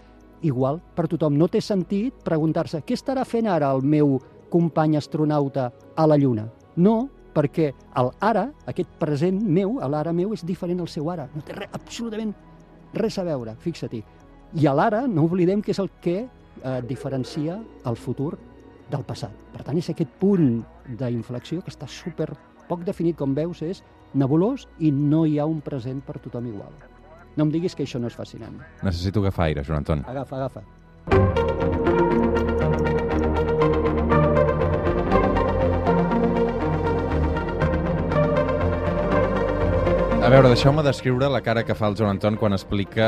igual 0.43 0.81
per 0.95 1.09
tothom. 1.09 1.37
No 1.39 1.49
té 1.49 1.61
sentit 1.61 2.25
preguntar-se 2.25 2.83
què 2.87 2.97
estarà 2.97 3.25
fent 3.25 3.49
ara 3.51 3.73
el 3.75 3.83
meu 3.83 4.19
company 4.51 4.97
astronauta 4.97 5.71
a 5.97 6.07
la 6.07 6.19
Lluna. 6.21 6.47
No, 6.77 7.09
perquè 7.37 7.71
el 8.01 8.11
ara, 8.25 8.47
aquest 8.69 8.91
present 9.01 9.41
meu, 9.43 9.79
l'ara 9.81 10.13
meu, 10.17 10.33
és 10.33 10.45
diferent 10.47 10.81
al 10.81 10.89
seu 10.89 11.11
ara. 11.13 11.29
No 11.35 11.45
té 11.45 11.57
res, 11.57 11.73
absolutament 11.77 12.33
res 12.97 13.19
a 13.19 13.27
veure, 13.27 13.57
fixa-t'hi. 13.61 14.03
I 14.57 14.69
l'ara, 14.73 15.05
no 15.07 15.27
oblidem 15.27 15.63
que 15.63 15.75
és 15.75 15.81
el 15.83 15.91
que 16.01 16.19
eh, 16.23 16.81
diferencia 16.89 17.59
el 17.85 17.97
futur 17.97 18.37
del 18.91 19.05
passat. 19.05 19.35
Per 19.53 19.65
tant, 19.67 19.77
és 19.77 19.91
aquest 19.91 20.13
punt 20.21 20.63
d'inflexió 20.87 21.65
que 21.65 21.73
està 21.73 21.89
super 21.91 22.31
poc 22.69 22.85
definit, 22.87 23.17
com 23.19 23.35
veus, 23.35 23.63
és 23.63 23.83
nebulós 24.15 24.69
i 24.79 24.93
no 24.93 25.25
hi 25.27 25.39
ha 25.39 25.47
un 25.47 25.61
present 25.61 26.03
per 26.05 26.19
tothom 26.19 26.47
igual. 26.53 26.73
No 27.37 27.45
em 27.45 27.53
diguis 27.53 27.77
que 27.77 27.85
això 27.85 28.01
no 28.01 28.09
és 28.09 28.17
fascinant. 28.17 28.57
Necessito 28.83 29.21
agafar 29.21 29.51
aire, 29.51 29.65
Joan 29.65 29.85
Anton. 29.85 30.07
Agafa, 30.09 30.37
agafa. 30.41 31.46
A 40.27 40.31
veure, 40.33 40.49
deixeu-me 40.51 40.83
descriure 40.83 41.29
la 41.31 41.39
cara 41.45 41.63
que 41.63 41.75
fa 41.79 41.87
el 41.87 41.95
Joan 41.95 42.17
Anton 42.17 42.35
quan 42.41 42.53
explica, 42.57 43.05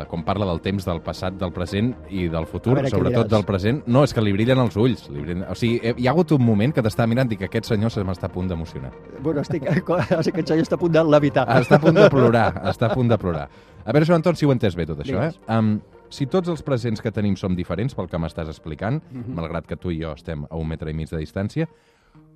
eh, 0.00 0.04
quan 0.08 0.22
parla 0.24 0.46
del 0.48 0.62
temps, 0.64 0.86
del 0.88 1.02
passat, 1.04 1.34
del 1.36 1.52
present 1.52 1.90
i 2.08 2.24
del 2.32 2.46
futur, 2.48 2.72
veure 2.78 2.88
sobretot 2.88 3.28
del 3.28 3.44
present. 3.44 3.82
No, 3.92 4.00
és 4.06 4.14
que 4.16 4.24
li 4.24 4.32
brillen 4.32 4.62
els 4.62 4.78
ulls. 4.80 5.04
Li 5.12 5.20
brillen... 5.20 5.42
O 5.52 5.56
sigui, 5.58 5.76
eh, 5.84 5.92
hi 5.98 6.08
ha 6.08 6.14
hagut 6.14 6.32
un 6.32 6.40
moment 6.46 6.72
que 6.72 6.80
t'està 6.86 7.04
mirant 7.10 7.30
i 7.32 7.36
que 7.36 7.50
aquest 7.50 7.68
senyor 7.68 7.92
se 7.92 8.00
m'està 8.08 8.30
a 8.30 8.32
punt 8.32 8.48
d'emocionar. 8.48 8.94
Bueno, 9.20 9.44
estic, 9.44 9.68
aquest 9.68 10.48
senyor 10.48 10.64
està 10.64 10.80
a 10.80 10.80
punt 10.80 10.96
de 10.96 11.04
levitar. 11.04 11.44
Està 11.60 11.76
a 11.76 11.84
punt 11.84 12.00
de 12.00 12.08
plorar, 12.16 12.48
està 12.72 12.88
a 12.88 12.94
punt 12.96 13.12
de 13.12 13.20
plorar. 13.20 13.44
A 13.84 13.92
veure, 13.92 14.08
Joan 14.08 14.22
Anton, 14.22 14.36
si 14.40 14.48
ho 14.48 14.56
entès 14.56 14.74
bé 14.78 14.88
tot 14.88 15.04
això, 15.04 15.18
Digues. 15.18 15.36
eh? 15.36 15.52
Um, 15.58 15.74
si 16.12 16.26
tots 16.32 16.48
els 16.48 16.64
presents 16.64 17.00
que 17.04 17.12
tenim 17.12 17.36
som 17.40 17.52
diferents 17.56 17.92
pel 17.96 18.08
que 18.08 18.16
m'estàs 18.20 18.48
explicant, 18.48 19.02
Mhm. 19.12 19.34
malgrat 19.36 19.66
que 19.68 19.76
tu 19.76 19.90
i 19.92 20.00
jo 20.00 20.12
estem 20.16 20.46
a 20.48 20.56
un 20.56 20.68
metre 20.68 20.90
i 20.90 20.94
mig 20.94 21.10
de 21.10 21.18
distància, 21.20 21.68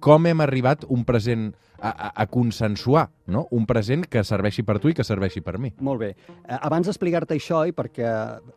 com 0.00 0.26
hem 0.26 0.40
arribat 0.44 0.84
un 0.88 1.04
present 1.04 1.54
a, 1.80 1.90
a, 1.90 2.08
a 2.22 2.26
consensuar, 2.26 3.10
no? 3.28 3.46
Un 3.52 3.66
present 3.68 4.04
que 4.08 4.22
serveixi 4.24 4.62
per 4.64 4.78
tu 4.80 4.88
i 4.88 4.94
que 4.96 5.04
serveixi 5.04 5.42
per 5.44 5.58
mi. 5.60 5.72
Molt 5.84 6.00
bé. 6.00 6.08
Eh, 6.46 6.58
Abans 6.60 6.86
d'explicar-te 6.88 7.34
això, 7.36 7.64
i 7.68 7.72
perquè 7.76 8.08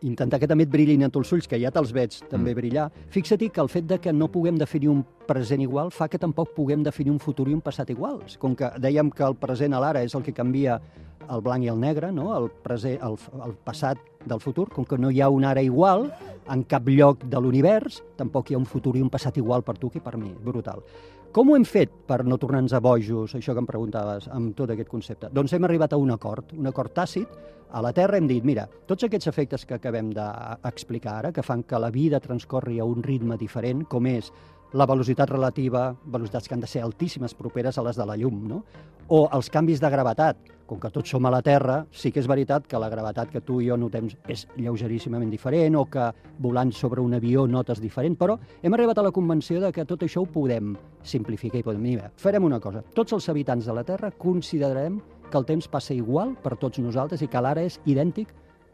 intentar 0.08 0.40
que 0.40 0.48
també 0.48 0.64
et 0.68 0.72
brillin 0.72 1.04
a 1.04 1.10
tu 1.10 1.20
els 1.20 1.32
ulls, 1.36 1.48
que 1.48 1.60
ja 1.60 1.72
te'ls 1.72 1.92
veig 1.96 2.16
també 2.30 2.52
Mm. 2.54 2.56
brillar, 2.56 2.92
fixa-t'hi 3.12 3.50
que 3.50 3.62
el 3.62 3.68
fet 3.70 3.86
de 3.86 4.00
que 4.00 4.14
no 4.14 4.30
puguem 4.32 4.58
definir 4.58 4.90
un 4.90 5.04
present 5.28 5.62
igual 5.62 5.92
fa 5.92 6.08
que 6.08 6.18
tampoc 6.20 6.54
puguem 6.56 6.84
definir 6.84 7.12
un 7.12 7.20
futur 7.20 7.48
i 7.50 7.54
un 7.54 7.62
passat 7.62 7.90
iguals. 7.90 8.38
Com 8.38 8.56
que 8.56 8.72
dèiem 8.80 9.12
que 9.12 9.24
el 9.24 9.36
present 9.36 9.74
a 9.74 9.80
l'ara 9.80 10.04
és 10.04 10.16
el 10.16 10.24
que 10.24 10.34
canvia 10.34 10.80
el 11.30 11.44
blanc 11.46 11.66
i 11.66 11.70
el 11.72 11.80
negre, 11.80 12.12
no? 12.12 12.32
el, 12.38 12.50
present, 12.64 13.00
el, 13.06 13.18
el 13.46 13.56
passat 13.66 14.02
del 14.26 14.42
futur, 14.44 14.68
com 14.74 14.86
que 14.86 14.98
no 14.98 15.12
hi 15.12 15.22
ha 15.22 15.30
un 15.30 15.46
ara 15.48 15.62
igual 15.64 16.10
en 16.50 16.66
cap 16.70 16.88
lloc 16.90 17.24
de 17.30 17.40
l'univers, 17.40 18.02
tampoc 18.18 18.50
hi 18.50 18.58
ha 18.58 18.62
un 18.62 18.68
futur 18.68 18.98
i 18.98 19.06
un 19.06 19.12
passat 19.14 19.38
igual 19.38 19.64
per 19.64 19.78
tu 19.78 19.92
que 19.94 20.02
per 20.04 20.18
mi. 20.18 20.34
Brutal. 20.34 20.84
Com 21.30 21.52
ho 21.52 21.56
hem 21.56 21.66
fet 21.70 21.92
per 22.10 22.24
no 22.26 22.40
tornar-nos 22.42 22.74
a 22.74 22.80
bojos, 22.82 23.36
això 23.38 23.54
que 23.54 23.62
em 23.62 23.68
preguntaves, 23.70 24.26
amb 24.34 24.56
tot 24.58 24.72
aquest 24.74 24.90
concepte? 24.90 25.30
Doncs 25.30 25.54
hem 25.54 25.68
arribat 25.68 25.94
a 25.94 26.00
un 26.02 26.10
acord, 26.10 26.56
un 26.58 26.66
acord 26.72 26.96
tàcit. 26.96 27.36
A 27.70 27.84
la 27.86 27.92
Terra 27.94 28.18
hem 28.18 28.26
dit, 28.26 28.42
mira, 28.42 28.64
tots 28.90 29.06
aquests 29.06 29.30
efectes 29.30 29.66
que 29.70 29.76
acabem 29.78 30.10
d'explicar 30.16 31.20
ara, 31.20 31.32
que 31.32 31.46
fan 31.46 31.62
que 31.70 31.78
la 31.78 31.92
vida 31.94 32.18
transcorri 32.20 32.80
a 32.80 32.88
un 32.90 33.06
ritme 33.06 33.38
diferent, 33.38 33.86
com 33.86 34.10
és 34.10 34.32
la 34.74 34.86
velocitat 34.86 35.30
relativa, 35.30 35.96
velocitats 36.06 36.48
que 36.48 36.54
han 36.54 36.62
de 36.62 36.68
ser 36.68 36.84
altíssimes, 36.84 37.34
properes 37.34 37.78
a 37.78 37.84
les 37.84 37.98
de 37.98 38.06
la 38.06 38.18
llum, 38.18 38.48
no? 38.48 38.64
o 39.10 39.26
els 39.34 39.50
canvis 39.50 39.82
de 39.82 39.90
gravetat. 39.90 40.38
Com 40.70 40.78
que 40.78 40.92
tots 40.94 41.10
som 41.10 41.26
a 41.26 41.32
la 41.34 41.42
Terra, 41.42 41.80
sí 41.90 42.12
que 42.14 42.22
és 42.22 42.28
veritat 42.30 42.68
que 42.70 42.78
la 42.78 42.92
gravetat 42.94 43.32
que 43.34 43.42
tu 43.42 43.58
i 43.58 43.72
jo 43.72 43.78
notem 43.82 44.06
és 44.30 44.44
lleugeríssimament 44.54 45.32
diferent 45.34 45.80
o 45.80 45.88
que 45.90 46.12
volant 46.46 46.70
sobre 46.72 47.02
un 47.02 47.16
avió 47.18 47.48
notes 47.50 47.82
diferent, 47.82 48.20
però 48.20 48.36
hem 48.62 48.78
arribat 48.78 49.02
a 49.02 49.08
la 49.08 49.12
convenció 49.12 49.58
de 49.64 49.72
que 49.74 49.88
tot 49.90 50.06
això 50.06 50.22
ho 50.22 50.30
podem 50.30 50.76
simplificar 51.02 51.58
i 51.58 51.64
podem 51.64 51.82
dir, 51.82 51.96
"Mira, 51.96 52.12
farem 52.16 52.44
una 52.44 52.60
cosa, 52.60 52.84
tots 52.94 53.14
els 53.14 53.28
habitants 53.30 53.66
de 53.66 53.74
la 53.74 53.84
Terra 53.84 54.12
considerarem 54.12 55.02
que 55.32 55.38
el 55.38 55.46
temps 55.46 55.68
passa 55.68 55.94
igual 55.94 56.36
per 56.44 56.56
tots 56.58 56.78
nosaltres 56.78 57.22
i 57.24 57.28
que 57.28 57.42
l'ara 57.42 57.64
és 57.64 57.80
idèntic 57.86 58.28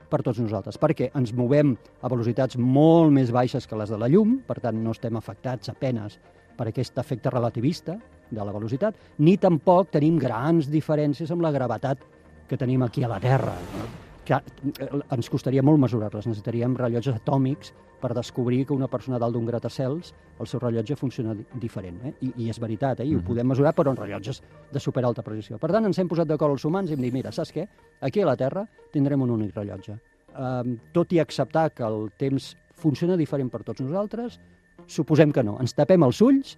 per 0.09 0.21
tots 0.25 0.39
nosaltres, 0.41 0.79
perquè 0.81 1.09
ens 1.17 1.33
movem 1.35 1.75
a 2.01 2.11
velocitats 2.11 2.57
molt 2.57 3.13
més 3.15 3.33
baixes 3.33 3.67
que 3.67 3.79
les 3.79 3.91
de 3.91 3.99
la 4.01 4.09
llum, 4.11 4.39
per 4.47 4.59
tant 4.63 4.77
no 4.81 4.95
estem 4.95 5.17
afectats 5.17 5.73
apenes 5.73 6.19
per 6.55 6.69
aquest 6.69 6.97
efecte 7.01 7.33
relativista 7.33 7.97
de 8.31 8.41
la 8.41 8.53
velocitat, 8.55 8.95
ni 9.19 9.37
tampoc 9.37 9.91
tenim 9.93 10.17
grans 10.21 10.71
diferències 10.71 11.31
amb 11.31 11.45
la 11.45 11.53
gravetat 11.53 12.01
que 12.49 12.57
tenim 12.57 12.83
aquí 12.85 13.03
a 13.03 13.11
la 13.11 13.21
Terra, 13.21 13.57
no? 13.75 14.04
Que 14.25 14.33
eh, 14.33 14.87
ens 15.15 15.29
costaria 15.29 15.61
molt 15.63 15.79
mesurar-les, 15.79 16.25
necessitaríem 16.27 16.73
rellotges 16.79 17.15
atòmics 17.19 17.73
per 18.01 18.11
descobrir 18.17 18.65
que 18.65 18.73
una 18.73 18.87
persona 18.91 19.19
dalt 19.21 19.33
d'un 19.37 19.45
gratacels 19.45 20.13
el 20.39 20.47
seu 20.49 20.59
rellotge 20.59 20.95
funciona 20.99 21.33
di- 21.37 21.45
diferent. 21.61 22.01
Eh? 22.05 22.13
I, 22.27 22.31
I 22.45 22.49
és 22.49 22.59
veritat, 22.59 22.99
eh? 22.99 23.05
I 23.05 23.13
ho 23.15 23.19
Mhm. 23.19 23.25
podem 23.27 23.47
mesurar, 23.47 23.73
però 23.75 23.91
en 23.91 23.97
rellotges 23.97 24.41
de 24.71 24.79
superalta 24.79 25.21
precisió. 25.23 25.57
Per 25.57 25.71
tant, 25.71 25.85
ens 25.85 25.97
hem 25.99 26.07
posat 26.09 26.27
d'acord 26.27 26.51
els 26.51 26.65
humans 26.65 26.89
i 26.89 26.93
hem 26.93 27.01
dit, 27.01 27.13
mira, 27.13 27.31
saps 27.31 27.53
què? 27.53 27.67
Aquí 28.01 28.21
a 28.21 28.25
la 28.25 28.35
Terra 28.35 28.67
tindrem 28.91 29.21
un 29.21 29.29
únic 29.31 29.55
rellotge. 29.55 29.99
Um, 30.37 30.77
tot 30.91 31.13
i 31.13 31.19
acceptar 31.19 31.69
que 31.73 31.83
el 31.83 32.11
temps 32.17 32.57
funciona 32.75 33.15
diferent 33.15 33.49
per 33.49 33.63
tots 33.63 33.79
nosaltres, 33.81 34.39
suposem 34.85 35.31
que 35.31 35.43
no. 35.43 35.57
Ens 35.61 35.73
tapem 35.73 36.03
els 36.03 36.19
ulls 36.21 36.57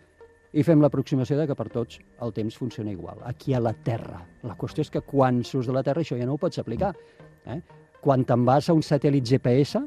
i 0.54 0.64
fem 0.64 0.82
l'aproximació 0.82 1.38
de 1.38 1.46
que 1.46 1.54
per 1.56 1.68
tots 1.70 2.00
el 2.24 2.34
temps 2.34 2.58
funciona 2.58 2.90
igual, 2.92 3.20
aquí 3.26 3.54
a 3.54 3.60
la 3.60 3.74
Terra. 3.74 4.26
La 4.44 4.56
qüestió 4.58 4.82
és 4.82 4.90
que 4.90 5.02
quan 5.02 5.44
surts 5.44 5.68
de 5.68 5.74
la 5.74 5.84
Terra 5.84 6.02
això 6.02 6.18
ja 6.18 6.26
no 6.26 6.34
ho 6.34 6.38
pots 6.42 6.58
aplicar. 6.58 6.96
Eh? 7.48 7.62
Quan 8.02 8.26
te'n 8.26 8.46
vas 8.46 8.70
a 8.70 8.74
un 8.74 8.84
satèl·lit 8.86 9.26
GPS, 9.26 9.80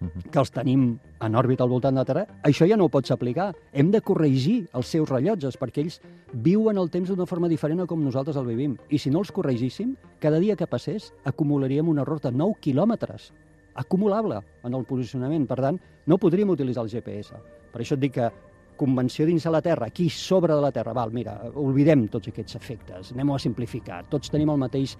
Mhm. 0.00 0.30
que 0.30 0.38
els 0.38 0.50
tenim 0.50 0.98
en 1.20 1.34
òrbita 1.34 1.64
al 1.64 1.70
voltant 1.70 1.94
de 1.94 2.00
la 2.00 2.04
Terra, 2.04 2.26
això 2.42 2.68
ja 2.68 2.76
no 2.76 2.84
ho 2.84 2.88
pots 2.90 3.10
aplicar. 3.10 3.54
Hem 3.72 3.90
de 3.90 4.02
corregir 4.02 4.68
els 4.74 4.86
seus 4.86 5.08
rellotges, 5.08 5.58
perquè 5.58 5.80
ells 5.80 6.00
viuen 6.32 6.76
el 6.76 6.90
temps 6.90 7.08
d'una 7.08 7.26
forma 7.26 7.48
diferent 7.48 7.80
a 7.80 7.86
com 7.86 8.04
nosaltres 8.04 8.36
el 8.36 8.46
vivim. 8.46 8.76
I 8.90 8.98
si 8.98 9.10
no 9.10 9.20
els 9.20 9.32
corregíssim, 9.32 9.96
cada 10.20 10.38
dia 10.38 10.56
que 10.56 10.66
passés 10.66 11.14
acumularíem 11.24 11.88
un 11.88 11.98
error 11.98 12.20
de 12.20 12.30
9 12.30 12.56
quilòmetres 12.60 13.32
acumulable 13.74 14.40
en 14.64 14.74
el 14.74 14.84
posicionament. 14.84 15.46
Per 15.46 15.56
tant, 15.56 15.80
no 16.06 16.18
podríem 16.18 16.50
utilitzar 16.50 16.84
el 16.84 16.90
GPS. 16.90 17.34
Per 17.72 17.80
això 17.82 17.94
et 17.94 18.00
dic 18.00 18.12
que 18.12 18.30
convenció 18.76 19.24
dins 19.24 19.42
de 19.42 19.50
la 19.50 19.62
Terra, 19.62 19.86
aquí 19.86 20.10
sobre 20.10 20.54
de 20.54 20.60
la 20.60 20.72
Terra, 20.72 20.92
val, 20.92 21.10
mira, 21.10 21.40
oblidem 21.54 22.08
tots 22.08 22.28
aquests 22.28 22.56
efectes, 22.56 23.12
anem 23.12 23.30
a 23.32 23.38
simplificar, 23.38 24.04
tots 24.10 24.28
tenim 24.28 24.50
el 24.50 24.58
mateix 24.58 24.98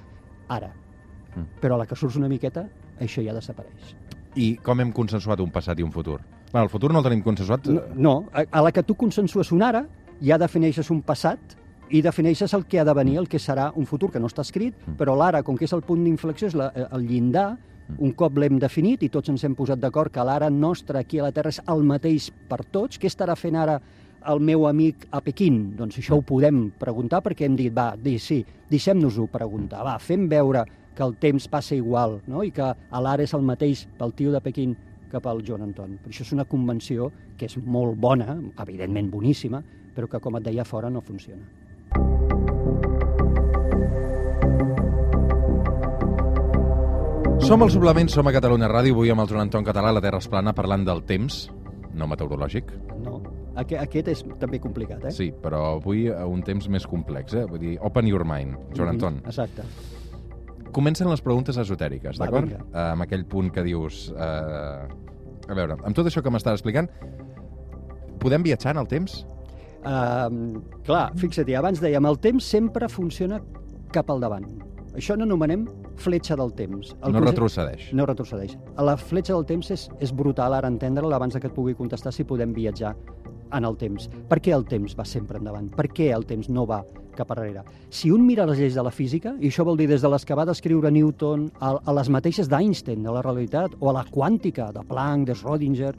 ara. 0.48 0.72
Mm. 1.36 1.60
Però 1.60 1.76
a 1.76 1.78
la 1.82 1.86
que 1.86 1.96
surts 1.96 2.16
una 2.16 2.28
miqueta, 2.32 2.66
això 3.00 3.22
ja 3.24 3.34
desapareix. 3.36 3.94
I 4.36 4.56
com 4.64 4.80
hem 4.80 4.90
consensuat 4.92 5.40
un 5.40 5.50
passat 5.52 5.78
i 5.80 5.84
un 5.84 5.92
futur? 5.92 6.18
Bueno, 6.52 6.64
el 6.64 6.70
futur 6.72 6.90
no 6.92 6.98
el 7.00 7.04
tenim 7.04 7.22
consensuat. 7.24 7.66
No, 7.68 7.82
no 7.94 8.14
a, 8.32 8.44
a 8.50 8.62
la 8.62 8.72
que 8.72 8.82
tu 8.82 8.94
consensues 8.94 9.52
un 9.52 9.62
ara, 9.62 9.86
ja 10.22 10.38
defineixes 10.38 10.90
un 10.90 11.02
passat 11.02 11.56
i 11.90 12.00
defineixes 12.02 12.52
el 12.54 12.64
que 12.66 12.80
ha 12.80 12.84
de 12.84 12.92
venir, 12.94 13.16
el 13.20 13.28
que 13.28 13.38
serà 13.38 13.70
un 13.76 13.86
futur 13.86 14.10
que 14.10 14.18
no 14.20 14.26
està 14.26 14.42
escrit, 14.42 14.74
Mm. 14.86 14.96
però 14.98 15.14
l'ara, 15.16 15.42
com 15.42 15.56
que 15.56 15.64
és 15.64 15.72
el 15.72 15.82
punt 15.82 16.02
d'inflexió, 16.04 16.48
és 16.48 16.54
la, 16.58 16.72
el 16.92 17.06
llindar, 17.06 17.56
un 18.02 18.10
cop 18.18 18.36
l'hem 18.36 18.58
definit 18.58 19.04
i 19.06 19.08
tots 19.08 19.28
ens 19.30 19.44
hem 19.46 19.54
posat 19.54 19.78
d'acord 19.78 20.10
que 20.10 20.24
l'ara 20.26 20.48
nostre 20.50 20.98
aquí 20.98 21.20
a 21.20 21.28
la 21.28 21.30
Terra 21.32 21.52
és 21.54 21.60
el 21.68 21.84
mateix 21.86 22.32
per 22.48 22.64
tots, 22.64 22.98
què 22.98 23.06
estarà 23.06 23.36
fent 23.38 23.54
ara 23.54 23.76
el 24.26 24.40
meu 24.42 24.66
amic 24.66 25.06
a 25.14 25.20
Pequín? 25.22 25.76
Doncs 25.78 26.00
això 26.00 26.16
ho 26.18 26.22
podem 26.26 26.64
preguntar 26.80 27.20
perquè 27.22 27.46
hem 27.46 27.54
dit, 27.54 27.70
va, 27.72 27.92
di, 27.96 28.18
sí, 28.18 28.40
deixem-nos-ho 28.68 29.28
preguntar, 29.30 29.84
va, 29.86 29.98
fem 30.02 30.26
veure 30.28 30.64
que 30.96 31.04
el 31.04 31.16
temps 31.20 31.46
passa 31.52 31.76
igual 31.76 32.20
no? 32.26 32.42
i 32.42 32.50
que 32.56 32.72
l'ara 33.04 33.22
és 33.26 33.34
el 33.36 33.44
mateix 33.44 33.84
pel 33.98 34.14
tio 34.16 34.32
de 34.32 34.40
Pequín 34.40 34.74
que 35.10 35.20
pel 35.22 35.44
Joan 35.46 35.68
Anton. 35.68 35.98
Per 36.02 36.10
això 36.10 36.24
és 36.24 36.32
una 36.34 36.46
convenció 36.48 37.10
que 37.36 37.46
és 37.46 37.56
molt 37.62 37.98
bona, 38.00 38.38
evidentment 38.64 39.10
boníssima, 39.12 39.62
però 39.94 40.08
que, 40.10 40.20
com 40.20 40.40
et 40.40 40.48
deia, 40.48 40.64
fora 40.64 40.90
no 40.90 41.04
funciona. 41.04 41.44
Som 47.46 47.62
al 47.62 47.70
Suplement, 47.70 48.08
som 48.10 48.26
a 48.26 48.32
Catalunya 48.34 48.66
Ràdio, 48.72 48.96
avui 48.96 49.12
amb 49.12 49.22
el 49.22 49.28
Joan 49.30 49.44
Anton 49.44 49.64
Català, 49.68 49.92
la 49.94 50.02
Terra 50.02 50.18
es 50.18 50.26
plana, 50.26 50.56
parlant 50.56 50.82
del 50.88 51.04
temps, 51.06 51.44
no 51.94 52.08
meteorològic, 52.10 52.72
No. 53.06 53.20
Aquest, 53.56 53.80
aquest 53.80 54.08
és 54.12 54.22
també 54.40 54.58
complicat, 54.60 55.04
eh? 55.08 55.12
sí, 55.14 55.30
però 55.42 55.78
avui 55.78 56.08
a 56.12 56.26
un 56.28 56.42
temps 56.44 56.66
més 56.68 56.84
complex, 56.90 57.32
eh? 57.38 57.44
Vull 57.48 57.62
dir, 57.62 57.76
open 57.86 58.08
your 58.10 58.24
mind, 58.28 58.58
Joan 58.76 58.96
Anton. 58.96 59.20
Mhm, 59.22 59.30
Exacte. 59.30 59.64
Comencen 60.76 61.08
les 61.08 61.22
preguntes 61.24 61.56
esotèriques, 61.56 62.18
d'acord? 62.20 62.52
Eh, 62.52 62.82
amb 62.82 63.06
aquell 63.06 63.24
punt 63.24 63.48
que 63.54 63.64
dius... 63.64 64.10
Eh... 64.12 65.04
A 65.46 65.54
veure, 65.54 65.76
amb 65.78 65.94
tot 65.94 66.08
això 66.10 66.20
que 66.26 66.30
m'estàs 66.34 66.58
explicant, 66.58 66.88
podem 68.18 68.42
viatjar 68.42 68.72
en 68.74 68.80
el 68.82 68.88
temps? 68.90 69.20
Uh, 69.86 70.58
clar, 70.88 71.12
fixa't, 71.20 71.52
abans 71.54 71.78
dèiem, 71.78 72.08
el 72.10 72.18
temps 72.18 72.48
sempre 72.56 72.88
funciona 72.90 73.38
cap 73.94 74.10
al 74.10 74.24
davant. 74.24 74.48
Això 74.98 75.14
no 75.14 75.22
anomenem 75.28 75.68
fletxa 76.02 76.36
del 76.40 76.50
temps. 76.58 76.94
El 77.04 77.14
no 77.14 77.22
retrocedeix. 77.22 77.90
No 77.96 78.08
retrocedeix. 78.08 78.56
La 78.82 78.96
fletxa 78.98 79.36
del 79.36 79.46
temps 79.48 79.70
és, 79.72 79.86
és 80.02 80.12
brutal 80.12 80.56
ara 80.56 80.68
entendre-la 80.72 81.20
abans 81.20 81.38
que 81.38 81.46
et 81.46 81.54
pugui 81.54 81.76
contestar 81.78 82.12
si 82.12 82.26
podem 82.26 82.52
viatjar 82.56 82.96
en 83.52 83.64
el 83.64 83.76
temps. 83.76 84.08
Per 84.28 84.40
què 84.42 84.54
el 84.56 84.64
temps 84.68 84.96
va 84.98 85.04
sempre 85.04 85.40
endavant? 85.40 85.68
Per 85.74 85.88
què 85.92 86.10
el 86.14 86.26
temps 86.26 86.48
no 86.48 86.66
va 86.68 86.82
cap 87.16 87.30
enrere? 87.32 87.62
Si 87.90 88.10
un 88.12 88.26
mira 88.26 88.46
les 88.46 88.58
lleis 88.60 88.76
de 88.76 88.84
la 88.84 88.92
física, 88.92 89.34
i 89.40 89.50
això 89.50 89.64
vol 89.64 89.78
dir 89.80 89.88
des 89.90 90.02
de 90.04 90.10
les 90.12 90.26
que 90.26 90.36
va 90.36 90.46
descriure 90.48 90.90
Newton 90.92 91.48
a, 91.60 91.76
a 91.78 91.96
les 91.96 92.10
mateixes 92.12 92.50
d'Einstein, 92.52 93.02
de 93.06 93.14
la 93.14 93.24
realitat, 93.24 93.76
o 93.80 93.90
a 93.90 93.96
la 94.00 94.04
quàntica, 94.10 94.70
de 94.74 94.84
Planck, 94.86 95.30
de 95.30 95.38
Schrödinger, 95.38 95.94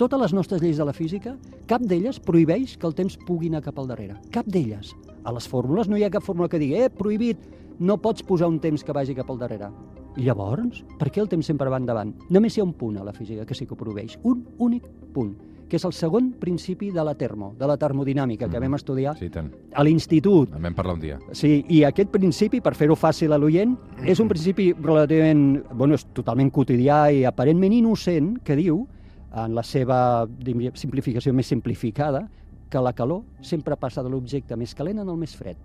totes 0.00 0.18
les 0.18 0.32
nostres 0.32 0.62
lleis 0.62 0.78
de 0.80 0.86
la 0.88 0.94
física, 0.96 1.36
cap 1.70 1.84
d'elles 1.84 2.18
prohibeix 2.24 2.78
que 2.80 2.88
el 2.88 2.94
temps 2.96 3.18
pugui 3.28 3.52
anar 3.52 3.60
cap 3.62 3.76
al 3.78 3.90
darrere. 3.90 4.16
Cap 4.34 4.48
d'elles. 4.48 4.94
A 5.22 5.34
les 5.36 5.46
fórmules 5.46 5.86
no 5.86 5.98
hi 5.98 6.02
ha 6.06 6.10
cap 6.10 6.24
fórmula 6.24 6.48
que 6.50 6.58
digui, 6.58 6.80
eh, 6.80 6.88
prohibit, 6.90 7.44
no 7.78 7.98
pots 8.02 8.24
posar 8.26 8.48
un 8.50 8.58
temps 8.58 8.82
que 8.82 8.94
vagi 8.96 9.14
cap 9.14 9.30
al 9.30 9.38
darrere. 9.38 9.68
I 10.16 10.26
llavors, 10.26 10.82
per 10.98 11.08
què 11.12 11.22
el 11.22 11.28
temps 11.30 11.46
sempre 11.46 11.70
va 11.72 11.78
endavant? 11.80 12.12
Només 12.30 12.56
hi 12.56 12.60
ha 12.60 12.66
un 12.66 12.74
punt 12.76 12.98
a 12.98 13.04
la 13.04 13.14
física 13.16 13.46
que 13.46 13.54
sí 13.54 13.66
que 13.66 13.76
ho 13.76 13.80
prohibeix, 13.80 14.18
un 14.28 14.42
únic 14.58 14.88
punt, 15.14 15.36
que 15.72 15.78
és 15.80 15.84
el 15.88 15.94
segon 15.96 16.34
principi 16.36 16.90
de 16.92 17.00
la 17.00 17.14
termo, 17.16 17.54
de 17.56 17.64
la 17.66 17.78
termodinàmica, 17.80 18.44
que 18.50 18.58
Mhm. 18.58 18.62
vam 18.66 18.74
estudiar 18.74 19.16
Sí, 19.16 19.30
tant. 19.30 19.50
a 19.72 19.82
l'institut. 19.82 20.52
En 20.54 20.60
vam 20.62 20.74
parlar 20.74 20.94
un 20.96 21.00
dia. 21.00 21.18
Sí, 21.32 21.64
i 21.66 21.82
aquest 21.84 22.10
principi, 22.10 22.60
per 22.60 22.74
fer-ho 22.74 22.94
fàcil 22.94 23.32
a 23.32 23.38
l'oient, 23.38 23.78
és 24.04 24.20
un 24.20 24.28
principi 24.34 24.74
relativament, 24.74 25.64
bueno, 25.72 25.94
és 25.94 26.04
totalment 26.12 26.50
quotidià 26.52 27.10
i 27.10 27.24
aparentment 27.24 27.72
innocent, 27.72 28.42
que 28.44 28.54
diu, 28.54 28.86
en 29.34 29.54
la 29.54 29.62
seva 29.62 30.28
simplificació 30.74 31.32
més 31.32 31.46
simplificada, 31.46 32.28
que 32.68 32.78
la 32.78 32.92
calor 32.92 33.22
sempre 33.40 33.74
passa 33.76 34.02
de 34.02 34.10
l'objecte 34.10 34.54
més 34.56 34.74
calent 34.74 34.98
en 34.98 35.08
el 35.08 35.16
més 35.16 35.34
fred. 35.34 35.56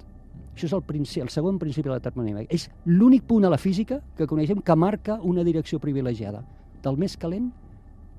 Això 0.55 0.63
és 0.67 0.73
el, 0.73 0.83
principi, 0.83 1.19
el 1.21 1.29
segon 1.29 1.59
principi 1.59 1.89
de 1.89 1.95
la 1.95 1.99
termodinàmica. 1.99 2.47
És 2.49 2.69
l'únic 2.85 3.23
punt 3.23 3.43
a 3.43 3.49
la 3.49 3.57
física 3.57 4.01
que 4.15 4.25
coneixem 4.25 4.61
que 4.61 4.75
marca 4.75 5.19
una 5.21 5.43
direcció 5.43 5.79
privilegiada, 5.79 6.45
del 6.81 6.95
més 6.95 7.17
calent 7.17 7.51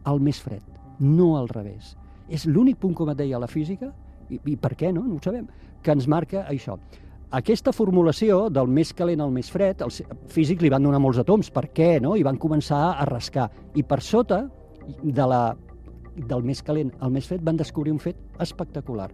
al 0.04 0.20
més 0.20 0.38
fred, 0.38 0.60
no 1.00 1.36
al 1.38 1.48
revés. 1.48 1.96
És 2.28 2.46
l'únic 2.46 2.78
punt, 2.80 2.94
com 2.94 3.10
et 3.12 3.18
deia, 3.18 3.40
la 3.40 3.48
física, 3.50 3.92
i, 4.28 4.40
i 4.52 4.56
per 4.60 4.74
què 4.76 4.92
no? 4.92 5.04
No 5.06 5.16
ho 5.16 5.22
sabem, 5.24 5.46
que 5.82 5.94
ens 5.94 6.08
marca 6.10 6.44
això. 6.48 6.76
Aquesta 7.38 7.74
formulació 7.76 8.46
del 8.48 8.70
més 8.72 8.94
calent 8.96 9.20
al 9.20 9.32
més 9.32 9.50
fred, 9.52 9.82
els 9.84 10.00
físics 10.32 10.64
li 10.64 10.70
van 10.72 10.84
donar 10.84 11.00
molts 11.04 11.20
atoms, 11.20 11.50
per 11.52 11.66
què, 11.76 11.98
no? 12.00 12.14
I 12.16 12.24
van 12.24 12.40
començar 12.40 12.94
a 12.94 13.04
rascar. 13.08 13.50
I 13.76 13.84
per 13.84 14.00
sota 14.04 14.46
de 15.02 15.26
la, 15.28 15.42
del 16.16 16.46
més 16.48 16.62
calent 16.64 16.94
al 17.04 17.12
més 17.12 17.28
fred 17.28 17.44
van 17.44 17.60
descobrir 17.60 17.92
un 17.92 18.00
fet 18.00 18.16
espectacular. 18.40 19.10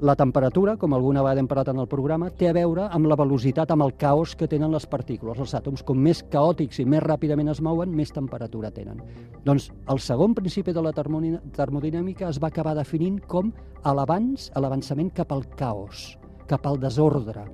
La 0.00 0.16
temperatura, 0.16 0.76
com 0.76 0.92
alguna 0.92 1.22
vegada 1.22 1.40
hem 1.40 1.46
parlat 1.46 1.68
en 1.70 1.78
el 1.78 1.86
programa, 1.86 2.28
té 2.34 2.48
a 2.48 2.52
veure 2.52 2.88
amb 2.90 3.06
la 3.06 3.16
velocitat, 3.16 3.70
amb 3.70 3.84
el 3.86 3.94
caos 3.96 4.34
que 4.34 4.48
tenen 4.50 4.72
les 4.74 4.86
partícules. 4.90 5.38
Els 5.38 5.54
àtoms, 5.54 5.84
com 5.86 5.96
més 5.96 6.22
caòtics 6.32 6.80
i 6.82 6.84
més 6.84 7.02
ràpidament 7.04 7.50
es 7.52 7.60
mouen, 7.62 7.94
més 7.94 8.10
temperatura 8.12 8.72
tenen. 8.74 9.00
Doncs 9.44 9.70
el 9.88 10.00
segon 10.02 10.34
principi 10.34 10.74
de 10.74 10.82
la 10.82 10.92
termodinàmica 10.92 12.28
es 12.28 12.40
va 12.42 12.50
acabar 12.50 12.74
definint 12.74 13.20
com 13.30 13.52
l'avanç, 13.84 14.50
l'avançament 14.56 15.12
cap 15.14 15.32
al 15.32 15.46
caos, 15.54 16.18
cap 16.50 16.66
al 16.66 16.80
desordre. 16.80 17.46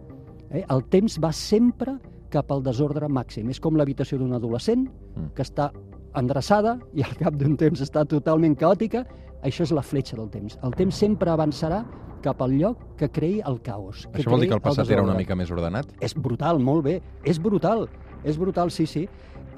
Eh? 0.50 0.64
El 0.66 0.84
temps 0.88 1.20
va 1.20 1.32
sempre 1.32 1.98
cap 2.30 2.50
al 2.50 2.62
desordre 2.62 3.08
màxim. 3.08 3.50
És 3.50 3.60
com 3.60 3.76
l'habitació 3.76 4.18
d'un 4.18 4.32
adolescent 4.32 4.88
Mm. 4.88 5.34
que 5.34 5.42
està 5.42 5.72
endreçada 6.16 6.78
i 6.96 7.04
al 7.06 7.16
cap 7.18 7.36
d'un 7.38 7.56
temps 7.60 7.80
està 7.84 8.04
totalment 8.08 8.56
caòtica. 8.58 9.04
Això 9.46 9.64
és 9.64 9.72
la 9.72 9.82
fletxa 9.82 10.18
del 10.18 10.28
temps. 10.30 10.58
El 10.66 10.74
temps 10.76 10.96
sempre 10.96 11.30
avançarà 11.32 11.84
cap 12.20 12.42
al 12.44 12.52
lloc 12.58 12.80
que 13.00 13.08
creï 13.08 13.40
el 13.48 13.60
caos. 13.64 14.04
Que 14.12 14.20
Això 14.20 14.34
vol 14.34 14.44
dir 14.44 14.50
que 14.50 14.58
el 14.58 14.64
passat 14.64 14.90
era 14.92 15.04
una 15.04 15.16
mica 15.16 15.36
més 15.38 15.50
ordenat? 15.50 15.94
És 16.04 16.14
brutal, 16.14 16.60
molt 16.60 16.84
bé. 16.84 16.98
És 17.24 17.40
brutal. 17.40 17.86
És 18.24 18.36
brutal, 18.36 18.70
sí, 18.70 18.86
sí. 18.86 19.06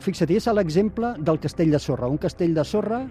Fixa't, 0.02 0.30
és 0.35 0.47
l'exemple 0.54 1.14
del 1.18 1.40
castell 1.42 1.75
de 1.75 1.80
sorra. 1.82 2.11
Un 2.11 2.21
castell 2.23 2.54
de 2.54 2.64
sorra, 2.66 3.02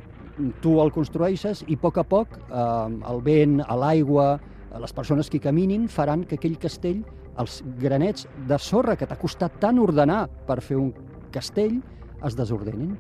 tu 0.64 0.78
el 0.84 0.92
construeixes 0.96 1.66
i 1.68 1.76
a 1.76 1.82
poc 1.82 2.00
a 2.00 2.06
poc 2.08 2.38
eh, 2.40 3.12
el 3.12 3.22
vent, 3.26 3.60
l'aigua, 3.84 4.34
les 4.80 4.94
persones 4.96 5.30
que 5.30 5.40
hi 5.40 5.44
caminin 5.44 5.88
faran 5.92 6.24
que 6.28 6.40
aquell 6.40 6.58
castell, 6.60 7.02
els 7.42 7.62
granets 7.80 8.28
de 8.48 8.60
sorra 8.60 8.96
que 9.00 9.08
t'ha 9.08 9.20
costat 9.20 9.60
tant 9.60 9.80
ordenar 9.80 10.26
per 10.48 10.62
fer 10.64 10.80
un 10.80 10.92
castell, 11.32 11.80
es 12.28 12.36
desordenin. 12.38 12.96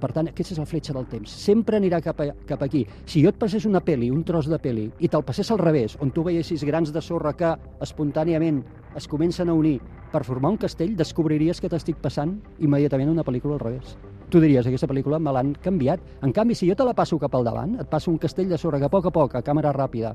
Per 0.00 0.10
tant, 0.12 0.28
aquesta 0.30 0.54
és 0.54 0.60
la 0.60 0.66
fletxa 0.68 0.94
del 0.96 1.06
temps. 1.10 1.30
Sempre 1.44 1.78
anirà 1.78 2.00
cap, 2.04 2.20
a, 2.20 2.30
cap 2.48 2.62
aquí. 2.66 2.84
Si 3.06 3.22
jo 3.24 3.32
et 3.32 3.38
passés 3.40 3.66
una 3.68 3.82
peli, 3.84 4.10
un 4.10 4.24
tros 4.26 4.48
de 4.50 4.58
peli, 4.62 4.88
i 4.98 5.10
te'l 5.10 5.24
passés 5.26 5.50
al 5.50 5.60
revés, 5.62 5.98
on 6.02 6.12
tu 6.14 6.24
veiessis 6.26 6.64
grans 6.64 6.92
de 6.92 7.02
sorra 7.02 7.34
que 7.36 7.54
espontàniament 7.84 8.62
es 8.96 9.08
comencen 9.10 9.50
a 9.50 9.56
unir 9.58 9.78
per 10.12 10.24
formar 10.24 10.52
un 10.54 10.58
castell, 10.60 10.94
descobriries 10.96 11.60
que 11.60 11.70
t'estic 11.70 11.98
passant 12.02 12.36
immediatament 12.62 13.10
una 13.10 13.24
pel·lícula 13.26 13.58
al 13.58 13.64
revés. 13.64 13.96
Tu 14.30 14.40
diries, 14.42 14.66
aquesta 14.66 14.88
pel·lícula 14.90 15.20
me 15.22 15.32
l'han 15.34 15.52
canviat. 15.62 16.00
En 16.26 16.32
canvi, 16.34 16.56
si 16.58 16.68
jo 16.70 16.74
te 16.78 16.86
la 16.86 16.94
passo 16.96 17.18
cap 17.22 17.34
al 17.34 17.44
davant, 17.46 17.76
et 17.80 17.90
passo 17.90 18.10
un 18.10 18.18
castell 18.18 18.48
de 18.50 18.58
sorra 18.58 18.80
que 18.82 18.88
a 18.88 18.92
poc 18.92 19.10
a 19.10 19.12
poc, 19.14 19.34
a 19.34 19.42
càmera 19.46 19.74
ràpida, 19.74 20.14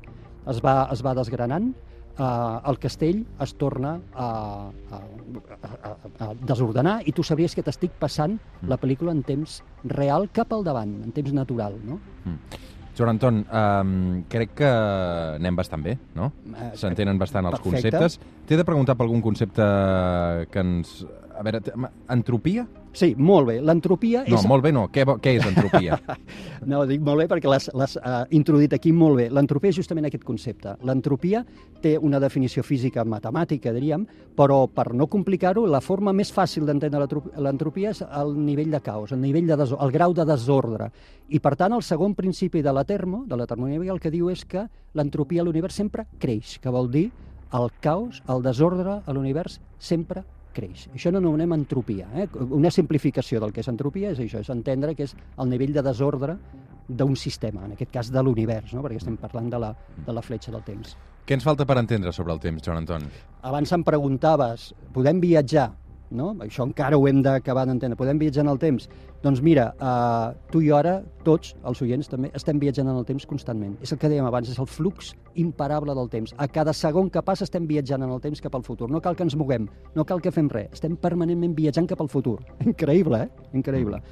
es 0.50 0.60
va, 0.64 0.82
es 0.92 1.04
va 1.04 1.14
desgranant, 1.16 1.70
eh, 2.20 2.70
el 2.70 2.78
castell 2.78 3.24
es 3.40 3.54
torna 3.60 3.96
a, 4.14 4.28
a, 4.92 5.00
a, 5.00 5.92
a, 6.26 6.32
desordenar 6.46 7.00
i 7.08 7.14
tu 7.16 7.24
sabries 7.26 7.56
que 7.56 7.64
t'estic 7.66 7.96
passant 8.00 8.36
la 8.68 8.78
pel·lícula 8.80 9.14
en 9.16 9.24
temps 9.26 9.60
real 9.84 10.28
cap 10.32 10.52
al 10.52 10.66
davant, 10.66 11.00
en 11.04 11.16
temps 11.16 11.32
natural, 11.36 11.80
no? 11.86 12.00
Joan 12.98 13.14
Anton, 13.14 13.40
um, 13.46 13.92
crec 14.28 14.52
que 14.60 14.68
anem 15.38 15.56
bastant 15.56 15.82
bé, 15.84 15.94
no? 16.18 16.32
Eh, 16.52 16.72
S'entenen 16.76 17.18
bastant 17.20 17.48
els 17.48 17.56
perfecte. 17.62 17.94
conceptes. 17.96 18.18
T'he 18.48 18.58
de 18.60 18.66
preguntar 18.68 18.96
per 18.98 19.06
algun 19.06 19.22
concepte 19.24 19.64
que 20.52 20.64
ens... 20.66 21.00
A 21.40 21.44
veure, 21.46 21.62
entropia? 22.12 22.66
Sí, 22.92 23.14
molt 23.16 23.46
bé. 23.46 23.60
L'entropia 23.62 24.24
No, 24.26 24.34
és... 24.40 24.46
molt 24.50 24.64
bé 24.64 24.72
no. 24.74 24.88
Què, 24.90 25.04
què 25.22 25.36
és 25.38 25.46
entropia? 25.46 25.98
No, 26.66 26.82
dic 26.84 27.00
molt 27.00 27.22
bé 27.22 27.24
perquè 27.30 27.48
l'has 27.48 27.70
uh, 27.72 28.26
introduït 28.36 28.74
aquí 28.76 28.90
molt 28.92 29.16
bé. 29.16 29.28
L'entropia 29.32 29.70
és 29.72 29.76
justament 29.78 30.04
aquest 30.08 30.24
concepte. 30.28 30.74
L'entropia 30.84 31.44
té 31.80 31.94
una 31.96 32.18
definició 32.20 32.60
física 32.66 33.04
matemàtica, 33.08 33.72
diríem, 33.72 34.02
però 34.36 34.66
per 34.68 34.90
no 34.92 35.06
complicar-ho, 35.08 35.62
la 35.70 35.80
forma 35.80 36.12
més 36.12 36.28
fàcil 36.34 36.66
d'entendre 36.68 37.00
l'entro- 37.00 37.30
l'entropia 37.40 37.94
és 37.94 38.02
el 38.04 38.34
nivell 38.44 38.74
de 38.74 38.80
caos, 38.84 39.12
el, 39.16 39.22
nivell 39.22 39.46
de 39.48 39.56
deso- 39.56 39.78
el 39.80 39.94
grau 39.94 40.12
de 40.12 40.26
desordre. 40.28 40.90
I, 41.30 41.38
per 41.40 41.54
tant, 41.56 41.72
el 41.72 41.82
segon 41.86 42.14
principi 42.18 42.60
de 42.60 42.72
la 42.76 42.84
termo, 42.84 43.22
de 43.26 43.38
la 43.40 43.46
termodinàmica, 43.46 43.94
el 43.94 44.00
que 44.02 44.10
diu 44.12 44.28
és 44.34 44.44
que 44.44 44.66
l'entropia 44.98 45.40
a 45.40 45.46
l'univers 45.48 45.78
sempre 45.80 46.04
creix, 46.18 46.58
que 46.60 46.68
vol 46.74 46.90
dir 46.90 47.06
el 47.56 47.70
caos, 47.80 48.20
el 48.28 48.42
desordre 48.44 48.98
a 49.06 49.12
l'univers 49.16 49.60
sempre 49.78 50.20
creix. 50.26 50.39
Això 50.94 51.12
no 51.12 51.20
anomenem 51.22 51.54
entropia. 51.56 52.08
Eh? 52.14 52.26
Una 52.50 52.72
simplificació 52.74 53.40
del 53.42 53.54
que 53.54 53.62
és 53.64 53.70
entropia 53.70 54.12
és 54.14 54.20
això, 54.22 54.42
és 54.42 54.50
entendre 54.52 54.94
que 54.98 55.06
és 55.08 55.14
el 55.38 55.50
nivell 55.50 55.72
de 55.76 55.84
desordre 55.86 56.36
d'un 56.88 57.14
sistema, 57.16 57.64
en 57.66 57.76
aquest 57.76 57.92
cas 57.94 58.10
de 58.10 58.22
l'univers, 58.22 58.74
no? 58.74 58.82
perquè 58.82 58.98
estem 58.98 59.16
parlant 59.20 59.50
de 59.52 59.60
la, 59.62 59.70
de 60.06 60.14
la 60.16 60.22
fletxa 60.26 60.50
del 60.50 60.64
temps. 60.66 60.96
Què 61.26 61.36
ens 61.38 61.46
falta 61.46 61.66
per 61.68 61.76
entendre 61.78 62.10
sobre 62.12 62.34
el 62.34 62.40
temps, 62.42 62.62
Joan 62.66 62.80
Anton? 62.82 63.06
Abans 63.46 63.70
em 63.76 63.84
preguntaves, 63.86 64.72
podem 64.94 65.20
viatjar? 65.22 65.68
No? 66.10 66.32
Això 66.42 66.64
encara 66.66 66.98
ho 66.98 67.06
hem 67.06 67.20
d'acabar 67.22 67.64
d'entendre. 67.68 67.98
Podem 67.98 68.18
viatjar 68.18 68.42
en 68.42 68.50
el 68.50 68.58
temps? 68.58 68.88
Doncs 69.22 69.42
mira, 69.46 69.68
eh, 69.78 70.38
tu 70.50 70.62
i 70.64 70.70
ara, 70.74 70.96
tots, 71.24 71.54
els 71.64 71.82
oients 71.82 72.10
també, 72.10 72.32
estem 72.34 72.58
viatjant 72.58 72.88
en 72.88 72.96
el 72.98 73.06
temps 73.06 73.26
constantment. 73.30 73.76
És 73.82 73.92
el 73.92 74.00
que 74.02 74.10
dèiem 74.10 74.26
abans, 74.26 74.50
és 74.50 74.58
el 74.58 74.66
flux 74.66 75.14
imparable 75.34 75.94
del 75.94 76.10
temps. 76.10 76.34
A 76.36 76.48
cada 76.48 76.74
segon 76.74 77.10
que 77.10 77.22
passa 77.22 77.46
estem 77.46 77.66
viatjant 77.66 78.02
en 78.02 78.10
el 78.10 78.20
temps 78.20 78.40
cap 78.40 78.54
al 78.54 78.66
futur. 78.66 78.90
No 78.90 79.00
cal 79.00 79.16
que 79.16 79.22
ens 79.22 79.36
moguem, 79.36 79.68
no 79.94 80.04
cal 80.04 80.20
que 80.20 80.32
fem 80.34 80.50
res. 80.50 80.72
Estem 80.72 80.96
permanentment 80.96 81.54
viatjant 81.54 81.86
cap 81.86 82.00
al 82.00 82.10
futur. 82.10 82.40
Increïble, 82.66 83.22
eh? 83.22 83.48
Increïble. 83.54 84.02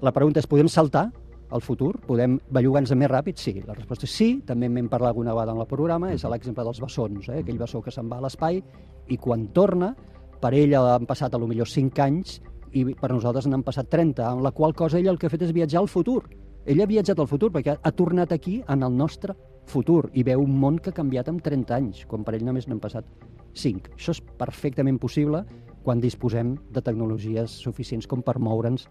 La 0.00 0.12
pregunta 0.12 0.40
és, 0.40 0.48
podem 0.48 0.68
saltar 0.68 1.10
al 1.50 1.60
futur? 1.60 1.94
Podem 2.06 2.38
bellugar-nos 2.52 2.94
més 2.96 3.10
ràpid? 3.10 3.40
Sí. 3.40 3.54
La 3.66 3.74
resposta 3.74 4.06
és 4.08 4.14
sí. 4.14 4.30
També 4.46 4.68
m'hem 4.70 4.88
parlat 4.88 5.14
alguna 5.14 5.34
vegada 5.34 5.56
en 5.56 5.62
el 5.62 5.68
programa. 5.70 6.12
És 6.14 6.24
l'exemple 6.24 6.64
dels 6.66 6.80
bessons, 6.82 7.28
eh? 7.28 7.40
aquell 7.42 7.58
bessó 7.60 7.82
que 7.82 7.92
se'n 7.94 8.08
va 8.10 8.20
a 8.20 8.26
l'espai 8.26 8.62
i 9.10 9.18
quan 9.18 9.48
torna, 9.54 9.94
per 10.40 10.54
ell 10.56 10.74
han 10.78 11.06
passat 11.08 11.34
a 11.34 11.38
lo 11.38 11.48
millor 11.50 11.68
5 11.68 12.02
anys 12.04 12.40
i 12.72 12.84
per 12.94 13.10
nosaltres 13.10 13.48
n'han 13.50 13.64
passat 13.66 13.90
30, 13.90 14.22
amb 14.24 14.44
la 14.46 14.52
qual 14.56 14.74
cosa 14.74 14.98
ell 14.98 15.10
el 15.10 15.18
que 15.18 15.26
ha 15.26 15.32
fet 15.32 15.42
és 15.42 15.54
viatjar 15.54 15.80
al 15.82 15.90
futur. 15.90 16.22
Ell 16.66 16.80
ha 16.82 16.88
viatjat 16.88 17.18
al 17.18 17.28
futur 17.28 17.50
perquè 17.52 17.74
ha 17.76 17.92
tornat 17.96 18.32
aquí 18.32 18.60
en 18.68 18.84
el 18.86 18.96
nostre 18.96 19.34
futur 19.70 20.10
i 20.14 20.24
veu 20.26 20.42
un 20.42 20.54
món 20.60 20.78
que 20.78 20.90
ha 20.90 20.96
canviat 20.96 21.28
en 21.28 21.40
30 21.40 21.76
anys, 21.76 22.04
quan 22.06 22.24
per 22.24 22.36
ell 22.36 22.46
només 22.46 22.68
n'han 22.68 22.80
passat 22.82 23.06
5. 23.54 23.94
Això 23.96 24.14
és 24.14 24.22
perfectament 24.38 24.98
possible 25.00 25.44
quan 25.84 26.00
disposem 26.00 26.54
de 26.70 26.82
tecnologies 26.84 27.54
suficients 27.64 28.06
com 28.06 28.22
per 28.22 28.38
moure'ns 28.38 28.86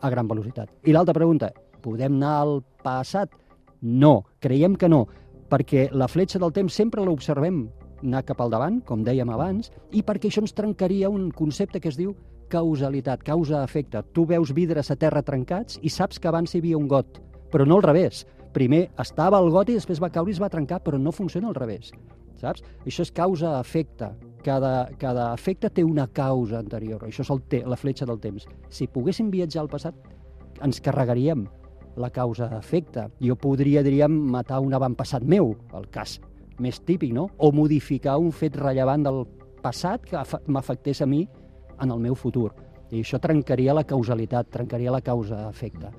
a 0.00 0.10
gran 0.10 0.28
velocitat. 0.30 0.70
I 0.86 0.94
l'altra 0.94 1.16
pregunta, 1.16 1.50
podem 1.82 2.16
anar 2.16 2.36
al 2.42 2.60
passat? 2.84 3.34
No, 3.82 4.24
creiem 4.40 4.76
que 4.78 4.88
no, 4.88 5.04
perquè 5.50 5.88
la 5.92 6.08
fletxa 6.08 6.38
del 6.38 6.54
temps 6.54 6.74
sempre 6.74 7.04
l'observem 7.04 7.66
anar 8.02 8.24
cap 8.26 8.40
al 8.40 8.50
davant, 8.52 8.80
com 8.86 9.04
dèiem 9.04 9.30
abans, 9.32 9.72
i 9.92 10.02
perquè 10.06 10.30
això 10.30 10.42
ens 10.44 10.54
trencaria 10.56 11.10
un 11.10 11.30
concepte 11.34 11.80
que 11.80 11.90
es 11.90 11.98
diu 11.98 12.14
causalitat, 12.48 13.22
causa-efecte. 13.22 14.02
Tu 14.12 14.24
veus 14.26 14.52
vidres 14.56 14.90
a 14.90 14.96
terra 14.96 15.22
trencats 15.22 15.78
i 15.82 15.92
saps 15.92 16.18
que 16.18 16.28
abans 16.28 16.54
hi 16.54 16.62
havia 16.62 16.78
un 16.78 16.88
got, 16.88 17.20
però 17.52 17.66
no 17.66 17.78
al 17.78 17.86
revés. 17.86 18.24
Primer 18.54 18.88
estava 18.98 19.40
el 19.42 19.50
got 19.52 19.68
i 19.68 19.76
després 19.76 20.00
va 20.00 20.10
caure 20.12 20.32
i 20.32 20.36
es 20.36 20.40
va 20.40 20.50
trencar, 20.52 20.80
però 20.84 20.98
no 20.98 21.12
funciona 21.12 21.50
al 21.50 21.58
revés. 21.58 21.92
Saps? 22.38 22.62
Això 22.86 23.04
és 23.04 23.12
causa-efecte. 23.12 24.12
Cada, 24.46 24.88
cada 24.98 25.32
efecte 25.34 25.68
té 25.74 25.82
una 25.84 26.06
causa 26.06 26.60
anterior. 26.62 27.02
Això 27.04 27.24
és 27.24 27.32
el 27.34 27.42
te 27.50 27.64
la 27.66 27.76
fletxa 27.76 28.06
del 28.06 28.20
temps. 28.22 28.46
Si 28.70 28.86
poguéssim 28.86 29.32
viatjar 29.34 29.64
al 29.64 29.72
passat, 29.72 29.98
ens 30.64 30.80
carregaríem 30.80 31.44
la 31.98 32.12
causa-efecte. 32.14 33.08
Jo 33.20 33.36
podria, 33.36 33.82
diríem, 33.82 34.14
matar 34.32 34.62
un 34.62 34.78
avantpassat 34.78 35.26
meu, 35.26 35.56
el 35.74 35.90
cas 35.92 36.20
més 36.58 36.80
típic, 36.80 37.12
no? 37.14 37.28
O 37.38 37.52
modificar 37.52 38.18
un 38.18 38.32
fet 38.32 38.56
rellevant 38.58 39.04
del 39.06 39.24
passat 39.62 40.04
que 40.06 40.22
m'afectés 40.46 41.02
a 41.02 41.06
mi 41.06 41.24
en 41.80 41.90
el 41.90 42.00
meu 42.02 42.14
futur. 42.18 42.50
I 42.90 43.02
això 43.02 43.20
trencaria 43.20 43.74
la 43.76 43.84
causalitat, 43.84 44.48
trencaria 44.50 44.94
la 44.94 45.02
causa-efecte. 45.04 45.90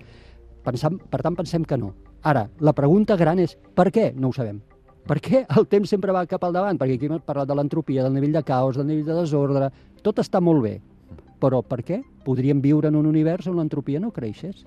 Per 0.63 0.75
tant, 1.21 1.35
pensem 1.37 1.65
que 1.65 1.77
no. 1.77 1.93
Ara, 2.23 2.49
la 2.59 2.73
pregunta 2.75 3.15
gran 3.15 3.39
és 3.39 3.55
per 3.75 3.89
què? 3.95 4.09
No 4.15 4.29
ho 4.29 4.35
sabem. 4.35 4.59
Per 5.09 5.17
què 5.23 5.45
el 5.57 5.65
temps 5.69 5.89
sempre 5.89 6.13
va 6.13 6.25
cap 6.29 6.43
al 6.43 6.53
davant? 6.53 6.77
Perquè 6.77 6.97
aquí 6.97 7.07
hem 7.07 7.21
parlat 7.25 7.47
de 7.49 7.55
l'entropia, 7.57 8.03
del 8.03 8.13
nivell 8.13 8.35
de 8.35 8.43
caos, 8.45 8.77
del 8.77 8.87
nivell 8.89 9.07
de 9.07 9.19
desordre... 9.21 9.69
Tot 10.03 10.19
està 10.21 10.39
molt 10.39 10.61
bé. 10.63 10.77
Però 11.39 11.61
per 11.63 11.81
què? 11.83 12.01
Podríem 12.23 12.61
viure 12.61 12.87
en 12.87 12.95
un 12.99 13.07
univers 13.09 13.47
on 13.51 13.57
l'entropia 13.59 13.99
no 13.99 14.11
creixés. 14.15 14.65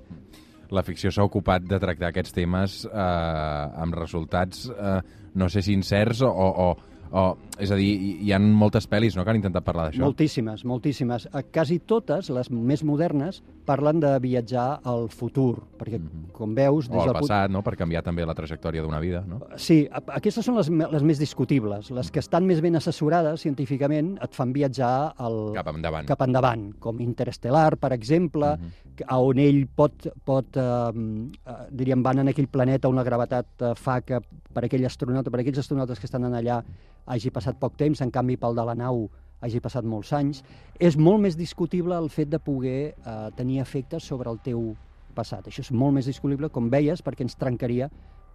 La 0.73 0.85
ficció 0.87 1.13
s'ha 1.13 1.27
ocupat 1.29 1.67
de 1.69 1.79
tractar 1.83 2.11
aquests 2.11 2.33
temes 2.37 2.79
eh, 2.89 3.83
amb 3.85 3.97
resultats, 3.99 4.65
eh, 4.73 4.99
no 5.37 5.49
sé 5.53 5.63
si 5.65 5.77
incerts 5.77 6.23
o, 6.25 6.31
o, 6.33 6.69
o... 7.13 7.37
És 7.63 7.71
a 7.71 7.77
dir, 7.77 7.85
hi, 7.93 8.13
hi 8.25 8.31
ha 8.33 8.39
moltes 8.41 8.89
pel·lis 8.91 9.15
no, 9.15 9.23
que 9.23 9.31
han 9.31 9.37
intentat 9.39 9.63
parlar 9.63 9.85
d'això. 9.91 10.01
Moltíssimes, 10.03 10.65
moltíssimes. 10.67 11.27
Eh, 11.31 11.43
Quasi 11.53 11.77
totes, 11.87 12.31
les 12.33 12.49
més 12.51 12.81
modernes, 12.83 13.43
parlen 13.69 14.01
de 14.03 14.11
viatjar 14.25 14.81
al 14.89 15.05
futur, 15.13 15.61
perquè, 15.79 16.01
Mhm. 16.01 16.31
com 16.33 16.55
veus... 16.57 16.89
O 16.91 17.03
al 17.03 17.13
passat, 17.13 17.51
no?, 17.53 17.63
per 17.63 17.77
canviar 17.77 18.03
també 18.03 18.25
la 18.27 18.35
trajectòria 18.35 18.83
d'una 18.83 18.99
vida, 18.99 19.23
no? 19.29 19.43
Sí, 19.57 19.87
a- 19.93 20.01
aquestes 20.17 20.45
són 20.49 20.57
les, 20.57 20.71
les 20.73 21.03
més 21.07 21.21
discutibles. 21.21 21.91
Les 21.93 22.11
que 22.11 22.19
estan 22.25 22.47
més 22.49 22.61
ben 22.65 22.75
assessorades 22.81 23.41
científicament 23.45 24.17
et 24.25 24.35
fan 24.35 24.53
viatjar 24.53 25.13
al, 25.17 25.53
Cap 25.55 25.69
endavant. 25.75 26.09
cap 26.09 26.23
endavant, 26.27 26.73
com 26.81 26.99
Interestelar, 27.05 27.77
per 27.77 27.93
exemple, 27.93 28.57
que- 28.97 29.05
a 29.07 29.19
on 29.21 29.39
ell 29.39 29.67
pot, 29.69 30.09
pot 30.25 30.57
eh, 30.57 30.63
eh, 30.63 31.59
diríem, 31.71 32.03
van 32.03 32.19
en 32.25 32.29
aquell 32.33 32.49
planeta 32.49 32.89
on 32.89 32.97
la 32.97 33.05
gravetat 33.05 33.47
eh, 33.63 33.75
fa 33.77 34.01
que 34.01 34.19
per 34.53 34.65
aquell 34.65 34.85
astronauta, 34.89 35.31
per 35.31 35.41
aquells 35.41 35.59
astronautes 35.63 36.01
que 36.01 36.07
estan 36.07 36.25
allà 36.25 36.63
hagi 37.07 37.31
passat 37.31 37.59
poc 37.59 37.77
temps, 37.77 38.01
en 38.01 38.11
canvi 38.11 38.37
pel 38.37 38.55
de 38.55 38.65
la 38.65 38.75
nau 38.75 39.09
hagi 39.43 39.61
passat 39.61 39.85
molts 39.85 40.13
anys. 40.15 40.43
És 40.79 40.97
molt 40.97 41.21
més 41.21 41.37
discutible 41.37 41.99
el 41.99 42.09
fet 42.11 42.31
de 42.31 42.39
poder 42.39 42.95
eh, 42.95 43.29
tenir 43.37 43.61
efectes 43.61 44.07
sobre 44.07 44.31
el 44.31 44.39
teu 44.45 44.73
passat. 45.15 45.47
Això 45.49 45.65
és 45.65 45.73
molt 45.73 45.99
més 45.99 46.09
discutible, 46.09 46.49
com 46.49 46.71
veies, 46.73 47.03
perquè 47.05 47.27
ens 47.27 47.37
trencaria 47.37 47.91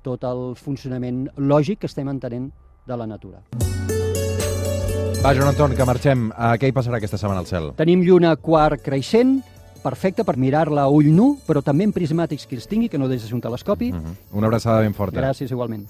tot 0.05 0.23
el 0.27 0.53
funcionament 0.59 1.25
lògic 1.37 1.81
que 1.81 1.89
estem 1.89 2.09
entenent 2.11 2.51
de 2.87 2.97
la 2.97 3.07
natura. 3.07 3.41
Va, 5.17 5.33
Joan 5.33 5.49
Anton, 5.49 5.73
que 5.75 5.87
marxem. 5.87 6.27
Uh, 6.29 6.53
què 6.61 6.69
hi 6.69 6.75
passarà 6.75 6.99
aquesta 7.01 7.17
setmana 7.19 7.41
al 7.41 7.49
cel? 7.49 7.71
Tenim 7.79 8.03
lluna 8.05 8.35
quart 8.37 8.83
creixent, 8.85 9.39
perfecta 9.81 10.23
per 10.27 10.37
mirar-la 10.39 10.85
a 10.85 10.93
ull 10.93 11.09
nu, 11.11 11.31
però 11.47 11.63
també 11.65 11.87
en 11.87 11.95
prismàtics 11.95 12.45
que 12.47 12.55
els 12.59 12.69
tingui, 12.69 12.91
que 12.91 13.01
no 13.01 13.09
deixa 13.09 13.25
de 13.25 13.33
ser 13.33 13.39
un 13.39 13.43
telescopi. 13.43 13.91
Uh 13.91 13.97
-huh. 13.97 14.37
Una 14.37 14.47
abraçada 14.47 14.81
ben 14.81 14.93
forta. 14.93 15.19
Gràcies, 15.19 15.51
igualment. 15.51 15.87